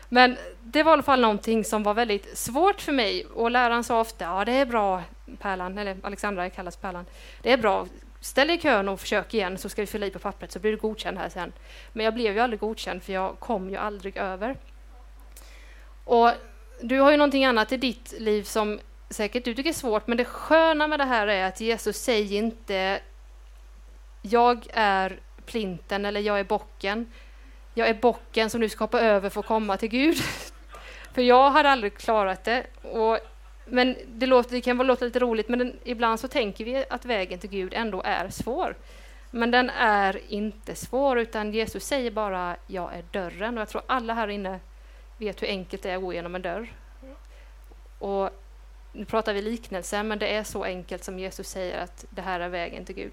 Men 0.09 0.37
det 0.63 0.83
var 0.83 0.91
i 0.91 0.93
alla 0.93 1.03
fall 1.03 1.21
någonting 1.21 1.63
som 1.63 1.83
var 1.83 1.93
väldigt 1.93 2.37
svårt 2.37 2.81
för 2.81 2.91
mig 2.91 3.25
och 3.25 3.51
läraren 3.51 3.83
sa 3.83 3.99
ofta, 3.99 4.25
ja 4.25 4.45
det 4.45 4.51
är 4.51 4.65
bra 4.65 5.03
Pärlan, 5.39 5.77
eller 5.77 5.97
Alexandra 6.03 6.49
kallas 6.49 6.77
Pärlan, 6.77 7.05
det 7.41 7.51
är 7.51 7.57
bra, 7.57 7.87
ställ 8.21 8.47
dig 8.47 8.57
i 8.57 8.59
kön 8.59 8.89
och 8.89 8.99
försök 8.99 9.33
igen 9.33 9.57
så 9.57 9.69
ska 9.69 9.81
vi 9.81 9.87
fylla 9.87 10.05
i 10.05 10.11
på 10.11 10.19
pappret 10.19 10.51
så 10.51 10.59
blir 10.59 10.71
du 10.71 10.77
godkänd 10.77 11.17
här 11.17 11.29
sen. 11.29 11.53
Men 11.93 12.05
jag 12.05 12.13
blev 12.13 12.33
ju 12.33 12.39
aldrig 12.39 12.59
godkänd 12.59 13.03
för 13.03 13.13
jag 13.13 13.39
kom 13.39 13.69
ju 13.69 13.77
aldrig 13.77 14.17
över. 14.17 14.55
Och 16.03 16.31
du 16.81 16.99
har 16.99 17.11
ju 17.11 17.17
någonting 17.17 17.45
annat 17.45 17.71
i 17.71 17.77
ditt 17.77 18.13
liv 18.19 18.43
som 18.43 18.79
säkert 19.09 19.45
du 19.45 19.53
tycker 19.53 19.69
är 19.69 19.73
svårt, 19.73 20.07
men 20.07 20.17
det 20.17 20.25
sköna 20.25 20.87
med 20.87 20.99
det 20.99 21.05
här 21.05 21.27
är 21.27 21.47
att 21.47 21.61
Jesus 21.61 21.97
säger 21.97 22.37
inte 22.37 22.99
jag 24.29 24.67
är 24.73 25.19
plinten 25.45 26.05
eller 26.05 26.21
jag 26.21 26.39
är 26.39 26.43
bocken. 26.43 27.11
Jag 27.73 27.89
är 27.89 27.93
bocken 27.93 28.49
som 28.49 28.61
du 28.61 28.69
ska 28.69 28.83
hoppa 28.83 29.01
över 29.01 29.29
för 29.29 29.39
att 29.39 29.45
komma 29.45 29.77
till 29.77 29.89
Gud. 29.89 30.17
för 31.13 31.21
jag 31.21 31.51
hade 31.51 31.69
aldrig 31.69 31.97
klarat 31.97 32.43
det. 32.43 32.65
Och 32.81 33.19
men 33.65 33.97
det, 34.07 34.25
låter, 34.25 34.51
det 34.51 34.61
kan 34.61 34.77
låta 34.77 35.05
lite 35.05 35.19
roligt, 35.19 35.49
men 35.49 35.59
den, 35.59 35.79
ibland 35.83 36.19
så 36.19 36.27
tänker 36.27 36.65
vi 36.65 36.85
att 36.89 37.05
vägen 37.05 37.39
till 37.39 37.49
Gud 37.49 37.73
ändå 37.73 38.01
är 38.05 38.29
svår. 38.29 38.75
Men 39.31 39.51
den 39.51 39.69
är 39.69 40.21
inte 40.31 40.75
svår, 40.75 41.19
utan 41.19 41.51
Jesus 41.51 41.85
säger 41.85 42.11
bara 42.11 42.55
jag 42.67 42.93
är 42.93 43.03
dörren. 43.11 43.57
Och 43.57 43.61
jag 43.61 43.69
tror 43.69 43.81
alla 43.87 44.13
här 44.13 44.27
inne 44.27 44.59
vet 45.17 45.41
hur 45.41 45.47
enkelt 45.47 45.83
det 45.83 45.91
är 45.91 45.95
att 45.95 46.01
gå 46.01 46.13
genom 46.13 46.35
en 46.35 46.41
dörr. 46.41 46.73
Och 47.99 48.29
nu 48.91 49.05
pratar 49.05 49.33
vi 49.33 49.41
liknelse, 49.41 50.03
men 50.03 50.19
det 50.19 50.35
är 50.35 50.43
så 50.43 50.63
enkelt 50.63 51.03
som 51.03 51.19
Jesus 51.19 51.49
säger 51.49 51.79
att 51.83 52.05
det 52.09 52.21
här 52.21 52.39
är 52.39 52.49
vägen 52.49 52.85
till 52.85 52.95
Gud. 52.95 53.11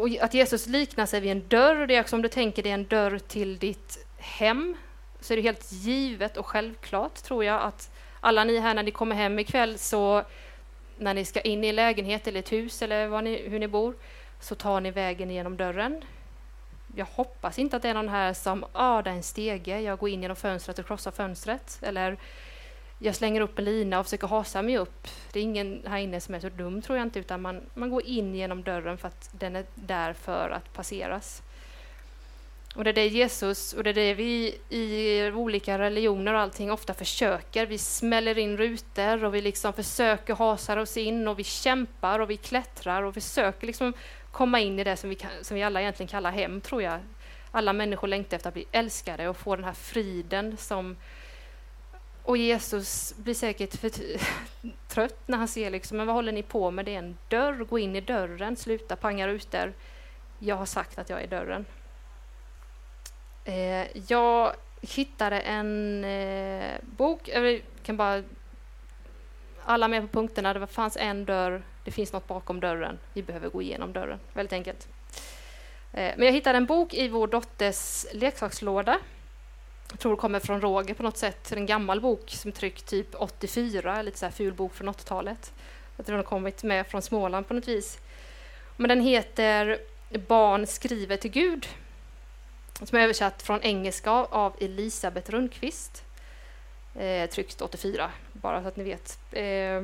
Och 0.00 0.08
att 0.20 0.34
Jesus 0.34 0.66
liknar 0.66 1.06
sig 1.06 1.20
vid 1.20 1.30
en 1.30 1.48
dörr, 1.48 1.86
det 1.86 1.96
är 1.96 2.00
också 2.00 2.16
om 2.16 2.22
du 2.22 2.28
tänker 2.28 2.62
dig 2.62 2.72
en 2.72 2.84
dörr 2.84 3.18
till 3.18 3.58
ditt 3.58 4.06
hem, 4.18 4.76
så 5.20 5.32
är 5.32 5.36
det 5.36 5.42
helt 5.42 5.72
givet 5.72 6.36
och 6.36 6.46
självklart, 6.46 7.14
tror 7.14 7.44
jag, 7.44 7.62
att 7.62 7.90
alla 8.20 8.44
ni 8.44 8.58
här 8.58 8.74
när 8.74 8.82
ni 8.82 8.90
kommer 8.90 9.16
hem 9.16 9.38
ikväll 9.38 9.78
så 9.78 10.22
när 10.98 11.14
ni 11.14 11.24
ska 11.24 11.40
in 11.40 11.64
i 11.64 11.68
en 11.68 11.76
lägenhet 11.76 12.26
eller 12.26 12.40
ett 12.40 12.52
hus 12.52 12.82
eller 12.82 13.22
ni, 13.22 13.48
hur 13.48 13.58
ni 13.58 13.68
bor 13.68 13.94
så 14.40 14.54
tar 14.54 14.80
ni 14.80 14.90
vägen 14.90 15.30
genom 15.30 15.56
dörren. 15.56 16.04
Jag 16.96 17.06
hoppas 17.06 17.58
inte 17.58 17.76
att 17.76 17.82
det 17.82 17.88
är 17.88 17.94
någon 17.94 18.08
här 18.08 18.32
som, 18.32 18.64
ah, 18.72 19.02
det 19.02 19.10
är 19.10 19.14
en 19.14 19.22
stege, 19.22 19.80
jag 19.80 19.98
går 19.98 20.08
in 20.08 20.22
genom 20.22 20.36
fönstret 20.36 20.78
och 20.78 20.86
krossar 20.86 21.10
fönstret. 21.10 21.78
Eller 21.82 22.16
jag 23.02 23.14
slänger 23.14 23.40
upp 23.40 23.58
en 23.58 23.64
lina 23.64 23.98
och 24.00 24.06
försöker 24.06 24.26
hasa 24.26 24.62
mig 24.62 24.78
upp. 24.78 25.08
Det 25.32 25.38
är 25.38 25.42
ingen 25.42 25.82
här 25.86 25.98
inne 25.98 26.20
som 26.20 26.34
är 26.34 26.40
så 26.40 26.48
dum 26.48 26.82
tror 26.82 26.98
jag 26.98 27.06
inte, 27.06 27.18
utan 27.18 27.42
man, 27.42 27.60
man 27.74 27.90
går 27.90 28.06
in 28.06 28.34
genom 28.34 28.62
dörren 28.62 28.98
för 28.98 29.08
att 29.08 29.30
den 29.32 29.56
är 29.56 29.64
där 29.74 30.12
för 30.12 30.50
att 30.50 30.72
passeras. 30.72 31.42
Och 32.74 32.84
det 32.84 32.90
är 32.90 32.94
det 32.94 33.06
Jesus, 33.06 33.72
och 33.72 33.84
det 33.84 33.90
är 33.90 33.94
det 33.94 34.14
vi 34.14 34.58
i 34.68 35.30
olika 35.34 35.78
religioner 35.78 36.34
och 36.34 36.40
allting 36.40 36.72
ofta 36.72 36.94
försöker. 36.94 37.66
Vi 37.66 37.78
smäller 37.78 38.38
in 38.38 38.56
rutor 38.56 39.24
och 39.24 39.34
vi 39.34 39.40
liksom 39.40 39.72
försöker 39.72 40.34
hasa 40.34 40.80
oss 40.80 40.96
in 40.96 41.28
och 41.28 41.38
vi 41.38 41.44
kämpar 41.44 42.18
och 42.18 42.30
vi 42.30 42.36
klättrar 42.36 43.02
och 43.02 43.14
försöker 43.14 43.66
liksom 43.66 43.92
komma 44.30 44.60
in 44.60 44.78
i 44.78 44.84
det 44.84 44.96
som 44.96 45.10
vi, 45.10 45.18
som 45.42 45.54
vi 45.54 45.62
alla 45.62 45.80
egentligen 45.80 46.08
kallar 46.08 46.30
hem, 46.30 46.60
tror 46.60 46.82
jag. 46.82 47.00
Alla 47.50 47.72
människor 47.72 48.08
längtar 48.08 48.36
efter 48.36 48.48
att 48.48 48.54
bli 48.54 48.66
älskade 48.72 49.28
och 49.28 49.36
få 49.36 49.56
den 49.56 49.64
här 49.64 49.74
friden 49.74 50.56
som 50.56 50.96
och 52.30 52.36
Jesus 52.36 53.14
blir 53.16 53.34
säkert 53.34 53.76
för 53.76 53.90
trött 54.88 55.28
när 55.28 55.38
han 55.38 55.48
ser 55.48 55.70
liksom, 55.70 55.96
men 55.96 56.06
vad 56.06 56.16
håller 56.16 56.32
ni 56.32 56.42
på 56.42 56.70
med? 56.70 56.84
Det 56.84 56.94
är 56.94 56.98
en 56.98 57.18
dörr, 57.28 57.64
gå 57.64 57.78
in 57.78 57.96
i 57.96 58.00
dörren, 58.00 58.56
sluta 58.56 58.96
panga 58.96 59.28
rutor. 59.28 59.72
Jag 60.38 60.56
har 60.56 60.66
sagt 60.66 60.98
att 60.98 61.10
jag 61.10 61.22
är 61.22 61.26
dörren. 61.26 61.66
Eh, 63.44 63.96
jag 64.08 64.52
hittade 64.80 65.40
en 65.40 66.04
eh, 66.04 66.74
bok, 66.96 67.28
jag 67.28 67.62
kan 67.82 67.96
bara 67.96 68.22
alla 69.64 69.88
med 69.88 70.02
på 70.02 70.08
punkterna, 70.08 70.54
det 70.54 70.66
fanns 70.66 70.96
en 70.96 71.24
dörr, 71.24 71.62
det 71.84 71.90
finns 71.90 72.12
något 72.12 72.28
bakom 72.28 72.60
dörren, 72.60 72.98
vi 73.14 73.22
behöver 73.22 73.48
gå 73.48 73.62
igenom 73.62 73.92
dörren. 73.92 74.18
Väldigt 74.32 74.52
enkelt. 74.52 74.88
Eh, 75.92 76.14
men 76.16 76.26
jag 76.26 76.32
hittade 76.32 76.56
en 76.56 76.66
bok 76.66 76.94
i 76.94 77.08
vår 77.08 77.26
dotters 77.26 78.06
leksakslåda. 78.12 78.98
Jag 79.90 79.98
tror 80.00 80.12
det 80.12 80.20
kommer 80.20 80.40
från 80.40 80.60
Roger 80.60 80.94
på 80.94 81.02
något 81.02 81.16
sätt. 81.16 81.52
En 81.52 81.66
gammal 81.66 82.00
bok 82.00 82.30
som 82.30 82.52
tryckt 82.52 82.86
typ 82.86 83.14
84, 83.14 84.02
lite 84.02 84.18
så 84.18 84.26
här 84.26 84.32
ful 84.32 84.52
bok 84.54 84.74
från 84.74 84.88
80-talet. 84.88 85.52
Jag 85.96 86.06
tror 86.06 86.16
den 86.16 86.24
har 86.24 86.30
kommit 86.30 86.62
med 86.62 86.86
från 86.86 87.02
Småland 87.02 87.48
på 87.48 87.54
något 87.54 87.68
vis. 87.68 87.98
Men 88.76 88.88
den 88.88 89.00
heter 89.00 89.78
Barn 90.28 90.66
skriver 90.66 91.16
till 91.16 91.30
Gud. 91.30 91.68
Som 92.82 92.98
är 92.98 93.02
översatt 93.02 93.42
från 93.42 93.62
engelska 93.62 94.10
av 94.10 94.56
Elisabeth 94.60 95.30
Rundqvist. 95.30 96.04
Eh, 96.94 97.30
tryckt 97.30 97.62
84, 97.62 98.10
bara 98.32 98.62
så 98.62 98.68
att 98.68 98.76
ni 98.76 98.84
vet. 98.84 99.18
Eh, 99.32 99.82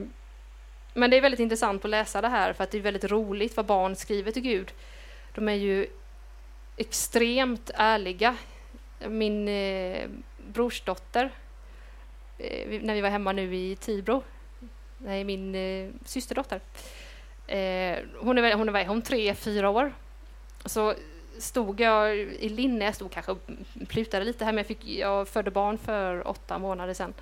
men 0.94 1.10
det 1.10 1.16
är 1.16 1.20
väldigt 1.20 1.40
intressant 1.40 1.84
att 1.84 1.90
läsa 1.90 2.20
det 2.20 2.28
här 2.28 2.52
för 2.52 2.64
att 2.64 2.70
det 2.70 2.78
är 2.78 2.82
väldigt 2.82 3.04
roligt 3.04 3.56
vad 3.56 3.66
barn 3.66 3.96
skriver 3.96 4.32
till 4.32 4.42
Gud. 4.42 4.72
De 5.34 5.48
är 5.48 5.54
ju 5.54 5.86
extremt 6.76 7.70
ärliga. 7.74 8.36
Min 8.98 9.48
eh, 9.48 10.08
brorsdotter, 10.46 11.30
eh, 12.38 12.80
när 12.82 12.94
vi 12.94 13.00
var 13.00 13.10
hemma 13.10 13.32
nu 13.32 13.56
i 13.56 13.76
Tibro, 13.76 14.22
nej, 14.98 15.24
min 15.24 15.54
eh, 15.54 15.90
systerdotter, 16.04 16.60
eh, 17.46 17.98
hon, 18.18 18.38
är, 18.38 18.54
hon, 18.54 18.68
är, 18.68 18.86
hon 18.86 19.02
tre, 19.02 19.34
fyra 19.34 19.70
år. 19.70 19.92
Så 20.64 20.94
stod 21.38 21.80
jag 21.80 22.16
i 22.18 22.48
linne, 22.48 22.84
jag 22.84 22.94
stod 22.94 23.10
kanske 23.10 23.32
och 23.32 23.40
plutade 23.88 24.24
lite 24.24 24.44
här, 24.44 24.52
men 24.52 24.58
jag, 24.58 24.66
fick, 24.66 24.84
jag 24.84 25.28
födde 25.28 25.50
barn 25.50 25.78
för 25.78 26.28
åtta 26.28 26.58
månader 26.58 26.94
sedan. 26.94 27.14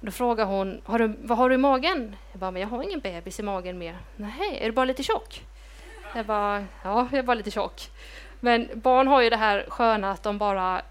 Då 0.00 0.10
frågar 0.10 0.44
hon, 0.44 0.80
har 0.84 0.98
du, 0.98 1.14
vad 1.22 1.38
har 1.38 1.48
du 1.48 1.54
i 1.54 1.58
magen? 1.58 2.16
Jag 2.32 2.40
bara, 2.40 2.50
men 2.50 2.62
jag 2.62 2.68
har 2.68 2.82
ingen 2.82 3.00
bebis 3.00 3.40
i 3.40 3.42
magen 3.42 3.78
mer. 3.78 3.98
Nej, 4.16 4.58
är 4.60 4.66
du 4.66 4.72
bara 4.72 4.84
lite 4.84 5.02
tjock? 5.02 5.44
Jag 6.14 6.26
bara, 6.26 6.66
ja, 6.84 7.08
jag 7.10 7.18
är 7.18 7.22
bara 7.22 7.34
lite 7.34 7.50
tjock. 7.50 7.90
Men 8.44 8.68
barn 8.74 9.08
har 9.08 9.22
ju 9.22 9.30
det 9.30 9.36
här 9.36 9.66
sköna 9.68 10.10
att 10.10 10.22
de 10.22 10.38
bara 10.38 10.82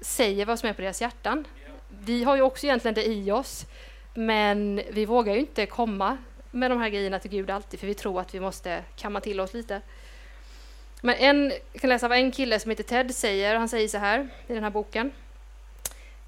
säger 0.00 0.46
vad 0.46 0.58
som 0.58 0.68
är 0.68 0.72
på 0.72 0.82
deras 0.82 1.00
hjärtan. 1.00 1.46
Vi 1.88 2.24
har 2.24 2.36
ju 2.36 2.42
också 2.42 2.66
egentligen 2.66 2.94
det 2.94 3.06
i 3.06 3.32
oss, 3.32 3.66
men 4.14 4.82
vi 4.90 5.04
vågar 5.04 5.34
ju 5.34 5.40
inte 5.40 5.66
komma 5.66 6.18
med 6.50 6.70
de 6.70 6.80
här 6.80 6.88
grejerna 6.88 7.18
till 7.18 7.30
Gud 7.30 7.50
alltid, 7.50 7.80
för 7.80 7.86
vi 7.86 7.94
tror 7.94 8.20
att 8.20 8.34
vi 8.34 8.40
måste 8.40 8.84
kamma 8.96 9.20
till 9.20 9.40
oss 9.40 9.54
lite. 9.54 9.80
Men 11.00 11.14
en, 11.14 11.52
jag 11.72 11.80
kan 11.80 11.90
läsa 11.90 12.08
vad 12.08 12.18
en 12.18 12.32
kille 12.32 12.60
som 12.60 12.70
heter 12.70 12.84
Ted 12.84 13.14
säger. 13.14 13.56
Han 13.56 13.68
säger 13.68 13.88
så 13.88 13.98
här 13.98 14.28
i 14.46 14.54
den 14.54 14.62
här 14.62 14.70
boken. 14.70 15.12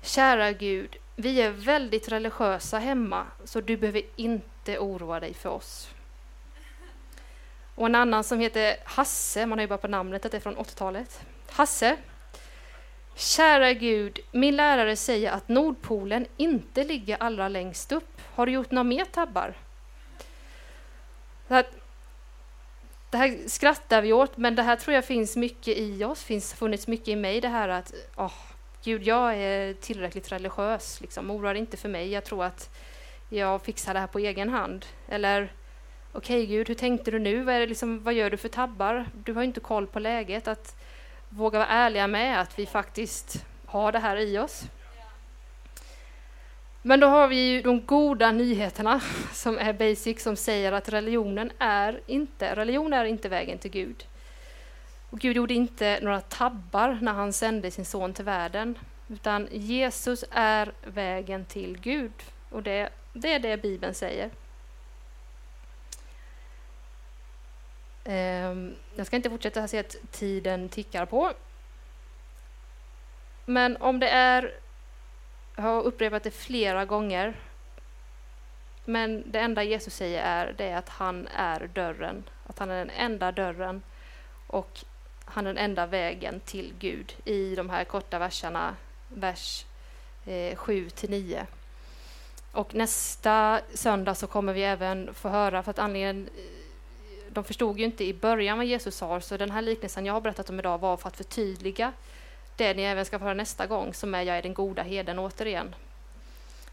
Kära 0.03 0.53
Gud, 0.53 0.97
vi 1.17 1.43
är 1.43 1.51
väldigt 1.51 2.09
religiösa 2.09 2.79
hemma, 2.79 3.27
så 3.45 3.61
du 3.61 3.77
behöver 3.77 4.03
inte 4.17 4.79
oroa 4.79 5.21
dig 5.21 5.35
för 5.35 5.49
oss. 5.49 5.89
Och 7.79 7.87
en 7.87 7.95
annan 7.95 8.25
som 8.25 8.41
heter 8.41 8.77
Hasse, 8.85 9.47
man 9.47 9.59
har 9.59 9.63
ju 9.63 9.69
bara 9.69 9.79
på 9.79 9.89
namnet 9.89 10.25
att 10.25 10.33
det 10.33 10.39
är 10.39 10.41
från 10.41 10.57
80-talet. 10.57 11.21
Hasse. 11.51 11.97
Kära 13.15 13.73
Gud, 13.73 14.19
min 14.33 14.57
lärare 14.57 14.97
säger 14.97 15.33
att 15.33 15.49
Nordpolen 15.49 16.27
inte 16.37 16.85
ligger 16.85 17.17
allra 17.21 17.49
längst 17.49 17.93
upp. 17.93 18.21
Har 18.35 18.47
du 18.47 18.53
gjort 18.53 18.71
några 18.71 18.85
mer 18.85 19.05
tabbar? 19.05 19.55
Det 21.49 21.55
här, 21.55 21.67
det 23.11 23.17
här 23.17 23.49
skrattar 23.49 24.03
vi 24.03 24.13
åt, 24.13 24.37
men 24.37 24.55
det 24.55 24.63
här 24.63 24.77
tror 24.77 24.95
jag 24.95 25.05
finns 25.05 25.37
mycket 25.37 25.79
i 25.79 26.05
oss, 26.05 26.23
finns 26.25 26.55
funnits 26.55 26.87
mycket 26.87 27.09
i 27.09 27.17
mig, 27.17 27.41
det 27.41 27.49
här 27.49 27.69
att 27.69 27.95
oh, 28.17 28.35
Gud, 28.85 29.03
jag 29.03 29.37
är 29.37 29.75
tillräckligt 29.75 30.33
religiös, 30.33 31.01
liksom, 31.01 31.31
oroa 31.31 31.53
dig 31.53 31.61
inte 31.61 31.77
för 31.77 31.89
mig, 31.89 32.13
jag 32.13 32.25
tror 32.25 32.45
att 32.45 32.77
jag 33.29 33.63
fixar 33.63 33.95
det 33.95 34.01
här 34.01 34.07
på 34.07 34.19
egen 34.19 34.49
hand. 34.49 34.87
Eller 35.09 35.53
okej 36.13 36.43
okay, 36.43 36.47
Gud, 36.47 36.69
hur 36.69 36.75
tänkte 36.75 37.11
du 37.11 37.19
nu? 37.19 37.43
Vad, 37.43 37.55
är 37.55 37.61
det 37.61 37.67
liksom, 37.67 38.03
vad 38.03 38.15
gör 38.15 38.31
du 38.31 38.37
för 38.37 38.49
tabbar? 38.49 39.07
Du 39.25 39.33
har 39.33 39.43
inte 39.43 39.61
koll 39.61 39.87
på 39.87 39.99
läget. 39.99 40.49
Att 40.49 40.77
våga 41.29 41.59
vara 41.59 41.69
ärliga 41.69 42.07
med 42.07 42.41
att 42.41 42.59
vi 42.59 42.67
faktiskt 42.67 43.45
har 43.67 43.93
det 43.93 43.99
här 43.99 44.17
i 44.17 44.39
oss. 44.39 44.65
Men 46.83 47.01
då 47.01 47.07
har 47.07 47.29
vi 47.29 47.37
ju 47.37 47.63
de 47.63 47.87
goda 47.87 48.33
nyheterna 48.33 49.01
som 49.33 49.59
är 49.59 49.73
basic 49.73 50.23
som 50.23 50.37
säger 50.37 50.73
att 50.73 50.89
religionen 50.89 51.53
är 51.59 52.01
inte, 52.07 52.55
religion 52.55 52.93
är 52.93 53.05
inte 53.05 53.29
vägen 53.29 53.59
till 53.59 53.71
Gud. 53.71 54.05
Och 55.11 55.19
Gud 55.19 55.37
gjorde 55.37 55.55
inte 55.55 55.99
några 56.03 56.21
tabbar 56.21 56.99
när 57.03 57.13
han 57.13 57.33
sände 57.33 57.71
sin 57.71 57.85
son 57.85 58.13
till 58.13 58.25
världen, 58.25 58.79
utan 59.09 59.49
Jesus 59.53 60.25
är 60.31 60.73
vägen 60.85 61.45
till 61.45 61.79
Gud. 61.79 62.13
Och 62.51 62.63
det, 62.63 62.89
det 63.13 63.33
är 63.33 63.39
det 63.39 63.63
Bibeln 63.63 63.95
säger. 63.95 64.31
Ehm, 68.11 68.75
jag 68.95 69.07
ska 69.07 69.17
inte 69.17 69.31
fortsätta, 69.31 69.61
jag 69.61 69.71
ser 69.71 69.81
att 69.81 69.97
tiden 70.11 70.69
tickar 70.69 71.07
på. 71.07 71.33
Men 73.45 73.77
om 73.77 74.01
det 74.01 74.09
är 74.09 74.55
jag 75.57 75.63
har 75.63 75.83
upprepat 75.83 76.23
det 76.23 76.31
flera 76.31 76.85
gånger. 76.85 77.35
Men 78.85 79.31
det 79.31 79.39
enda 79.39 79.63
Jesus 79.63 79.95
säger 79.95 80.23
är, 80.23 80.55
det 80.59 80.65
är 80.65 80.77
att 80.77 80.89
han 80.89 81.29
är 81.35 81.67
dörren. 81.67 82.25
Att 82.47 82.59
han 82.59 82.71
är 82.71 82.79
den 82.79 82.91
enda 82.91 83.33
dörren 83.33 83.83
och 84.47 84.85
han 85.25 85.47
är 85.47 85.55
den 85.55 85.65
enda 85.65 85.87
vägen 85.87 86.41
till 86.41 86.75
Gud 86.79 87.17
i 87.25 87.55
de 87.55 87.71
här 87.71 87.85
korta 87.85 88.19
verserna, 88.19 88.77
vers 89.09 89.65
eh, 90.27 90.57
7 90.57 90.91
till 90.91 91.11
9. 91.11 91.47
Och 92.53 92.75
nästa 92.75 93.61
söndag 93.75 94.15
så 94.15 94.27
kommer 94.27 94.53
vi 94.53 94.63
även 94.63 95.15
få 95.15 95.29
höra, 95.29 95.63
för 95.63 95.71
att 95.71 95.79
anledningen 95.79 96.29
de 97.39 97.45
förstod 97.45 97.79
ju 97.79 97.85
inte 97.85 98.05
i 98.05 98.15
början 98.15 98.59
vad 98.59 98.67
Jesus 98.67 98.97
sa, 98.97 99.21
så 99.21 99.37
den 99.37 99.51
här 99.51 99.63
liknelsen 99.63 100.07
jag 100.07 100.13
har 100.13 100.21
berättat 100.21 100.51
om 100.51 100.59
idag 100.59 100.79
var 100.79 100.97
för 100.97 101.09
att 101.09 101.17
förtydliga 101.17 101.93
det 102.57 102.75
ni 102.75 102.83
även 102.83 103.05
ska 103.05 103.19
få 103.19 103.25
höra 103.25 103.35
nästa 103.35 103.67
gång, 103.67 103.95
som 103.95 104.15
är 104.15 104.23
Jag 104.23 104.39
är 104.39 104.43
den 104.43 104.55
goda 104.55 104.83
heden 104.83 105.19
återigen. 105.19 105.75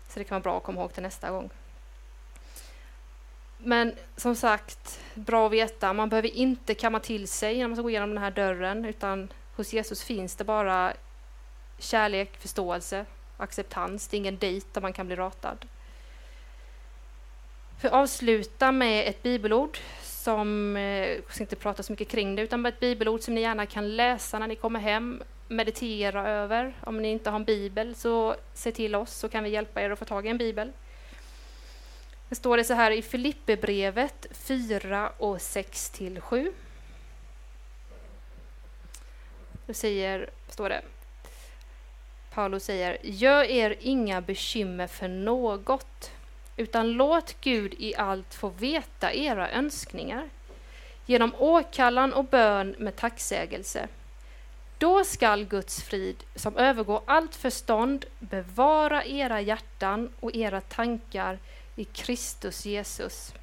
Så 0.10 0.19
det 0.19 0.23
kan 0.23 0.36
vara 0.36 0.43
bra 0.43 0.58
att 0.58 0.63
komma 0.63 0.82
ihåg 0.82 0.93
till 0.93 1.04
nästa 1.04 1.30
gång. 1.30 1.49
Men 3.58 3.95
som 4.17 4.36
sagt, 4.36 4.99
bra 5.13 5.45
att 5.45 5.51
veta, 5.51 5.93
man 5.93 6.10
behöver 6.10 6.36
inte 6.36 6.73
kamma 6.73 6.99
till 6.99 7.28
sig 7.28 7.58
när 7.58 7.67
man 7.67 7.75
ska 7.75 7.82
gå 7.82 7.89
igenom 7.89 8.10
den 8.10 8.23
här 8.23 8.32
dörren, 8.32 8.86
utan 8.86 9.34
hos 9.56 9.73
Jesus 9.73 10.04
finns 10.04 10.36
det 10.36 10.43
bara 10.43 10.93
kärlek, 11.80 12.38
förståelse, 12.38 13.06
acceptans. 13.38 14.08
Det 14.08 14.17
är 14.17 14.19
ingen 14.19 14.38
dejt 14.38 14.67
där 14.73 14.82
man 14.82 14.93
kan 14.93 15.08
bli 15.08 15.15
ratad. 15.15 15.65
För 17.80 17.88
att 17.88 17.93
avsluta 17.93 18.71
med 18.71 19.08
ett 19.08 19.23
bibelord 19.23 19.78
som, 20.25 20.77
eh, 20.77 21.39
inte 21.39 21.55
prata 21.55 21.83
så 21.83 21.91
mycket 21.91 22.07
kring 22.07 22.35
det, 22.35 22.41
utan 22.41 22.65
ett 22.65 22.79
bibelord 22.79 23.21
som 23.21 23.35
ni 23.35 23.41
gärna 23.41 23.65
kan 23.65 23.95
läsa 23.95 24.39
när 24.39 24.47
ni 24.47 24.55
kommer 24.55 24.79
hem 24.79 25.23
meditera 25.47 26.29
över. 26.29 26.73
Om 26.81 27.01
ni 27.01 27.07
inte 27.07 27.29
har 27.29 27.35
en 27.35 27.45
bibel 27.45 27.95
så 27.95 28.35
se 28.53 28.71
till 28.71 28.95
oss 28.95 29.13
så 29.13 29.29
kan 29.29 29.43
vi 29.43 29.49
hjälpa 29.49 29.81
er 29.81 29.89
att 29.89 29.99
få 29.99 30.05
tag 30.05 30.25
i 30.25 30.29
en 30.29 30.38
bibel. 30.38 30.71
Det 32.29 32.35
står 32.35 32.57
det 32.57 32.63
så 32.63 32.73
här 32.73 32.91
i 32.91 33.01
Filipperbrevet 33.01 34.25
4 34.31 35.11
och 35.17 35.41
6 35.41 35.89
till 35.89 36.21
7. 36.21 36.53
Då 39.65 39.73
säger, 39.73 40.29
står 40.50 40.69
det, 40.69 40.81
Paulus 42.33 42.63
säger, 42.63 42.97
gör 43.04 43.43
er 43.43 43.75
inga 43.79 44.21
bekymmer 44.21 44.87
för 44.87 45.08
något, 45.08 46.12
utan 46.58 46.91
låt 46.91 47.35
Gud 47.41 47.73
i 47.73 47.95
allt 47.95 48.33
få 48.33 48.49
veta 48.49 49.13
era 49.13 49.51
önskningar 49.51 50.29
genom 51.06 51.35
åkallan 51.37 52.13
och 52.13 52.25
bön 52.25 52.75
med 52.79 52.95
tacksägelse. 52.95 53.87
Då 54.77 55.03
skall 55.03 55.45
Guds 55.45 55.83
frid, 55.83 56.23
som 56.35 56.58
övergår 56.58 57.01
allt 57.06 57.35
förstånd, 57.35 58.06
bevara 58.19 59.06
era 59.06 59.41
hjärtan 59.41 60.13
och 60.19 60.35
era 60.35 60.62
tankar 60.62 61.39
i 61.75 61.83
Kristus 61.83 62.65
Jesus. 62.65 63.33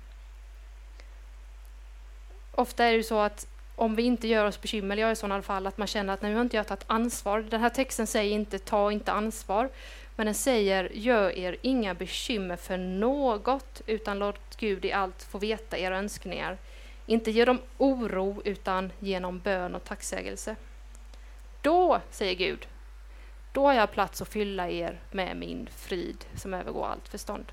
Ofta 2.53 2.85
är 2.85 2.97
det 2.97 3.03
så 3.03 3.19
att 3.19 3.47
om 3.77 3.95
vi 3.95 4.03
inte 4.03 4.29
gör 4.29 4.45
oss 4.45 4.61
bekymmer, 4.61 4.97
jag 4.97 5.13
i 5.13 5.17
sådana 5.17 5.43
fall, 5.43 5.67
att 5.67 5.79
man 5.79 5.87
känner 5.87 6.15
att 6.15 6.23
nu 6.23 6.35
har 6.35 6.43
inte 6.43 6.57
jag 6.57 6.67
tagit 6.67 6.85
ansvar. 6.87 7.41
Den 7.41 7.61
här 7.61 7.69
texten 7.69 8.07
säger 8.07 8.35
inte 8.35 8.59
ta 8.59 8.93
inte 8.93 9.13
ansvar, 9.13 9.71
men 10.17 10.27
den 10.27 10.35
säger 10.35 10.91
gör 10.95 11.39
er 11.39 11.57
inga 11.63 11.95
bekymmer 11.95 12.57
för 12.57 12.77
något, 12.79 13.83
utan 13.87 14.19
låt 14.19 14.57
Gud 14.57 14.85
i 14.85 14.93
allt 14.93 15.23
få 15.23 15.39
veta 15.39 15.79
era 15.79 15.99
önskningar. 15.99 16.59
Inte 17.07 17.31
genom 17.31 17.59
oro, 17.79 18.43
utan 18.45 18.93
genom 18.99 19.39
bön 19.39 19.75
och 19.75 19.85
tacksägelse. 19.85 20.57
Då, 21.63 22.01
säger 22.11 22.35
Gud, 22.35 22.69
då 23.53 23.67
har 23.67 23.75
jag 23.75 23.93
plats 23.93 24.23
att 24.23 24.29
fylla 24.29 24.69
er 24.69 25.01
med 25.11 25.37
min 25.37 25.69
frid 25.77 26.25
som 26.35 26.55
övergår 26.55 26.87
allt 26.87 27.09
förstånd. 27.09 27.53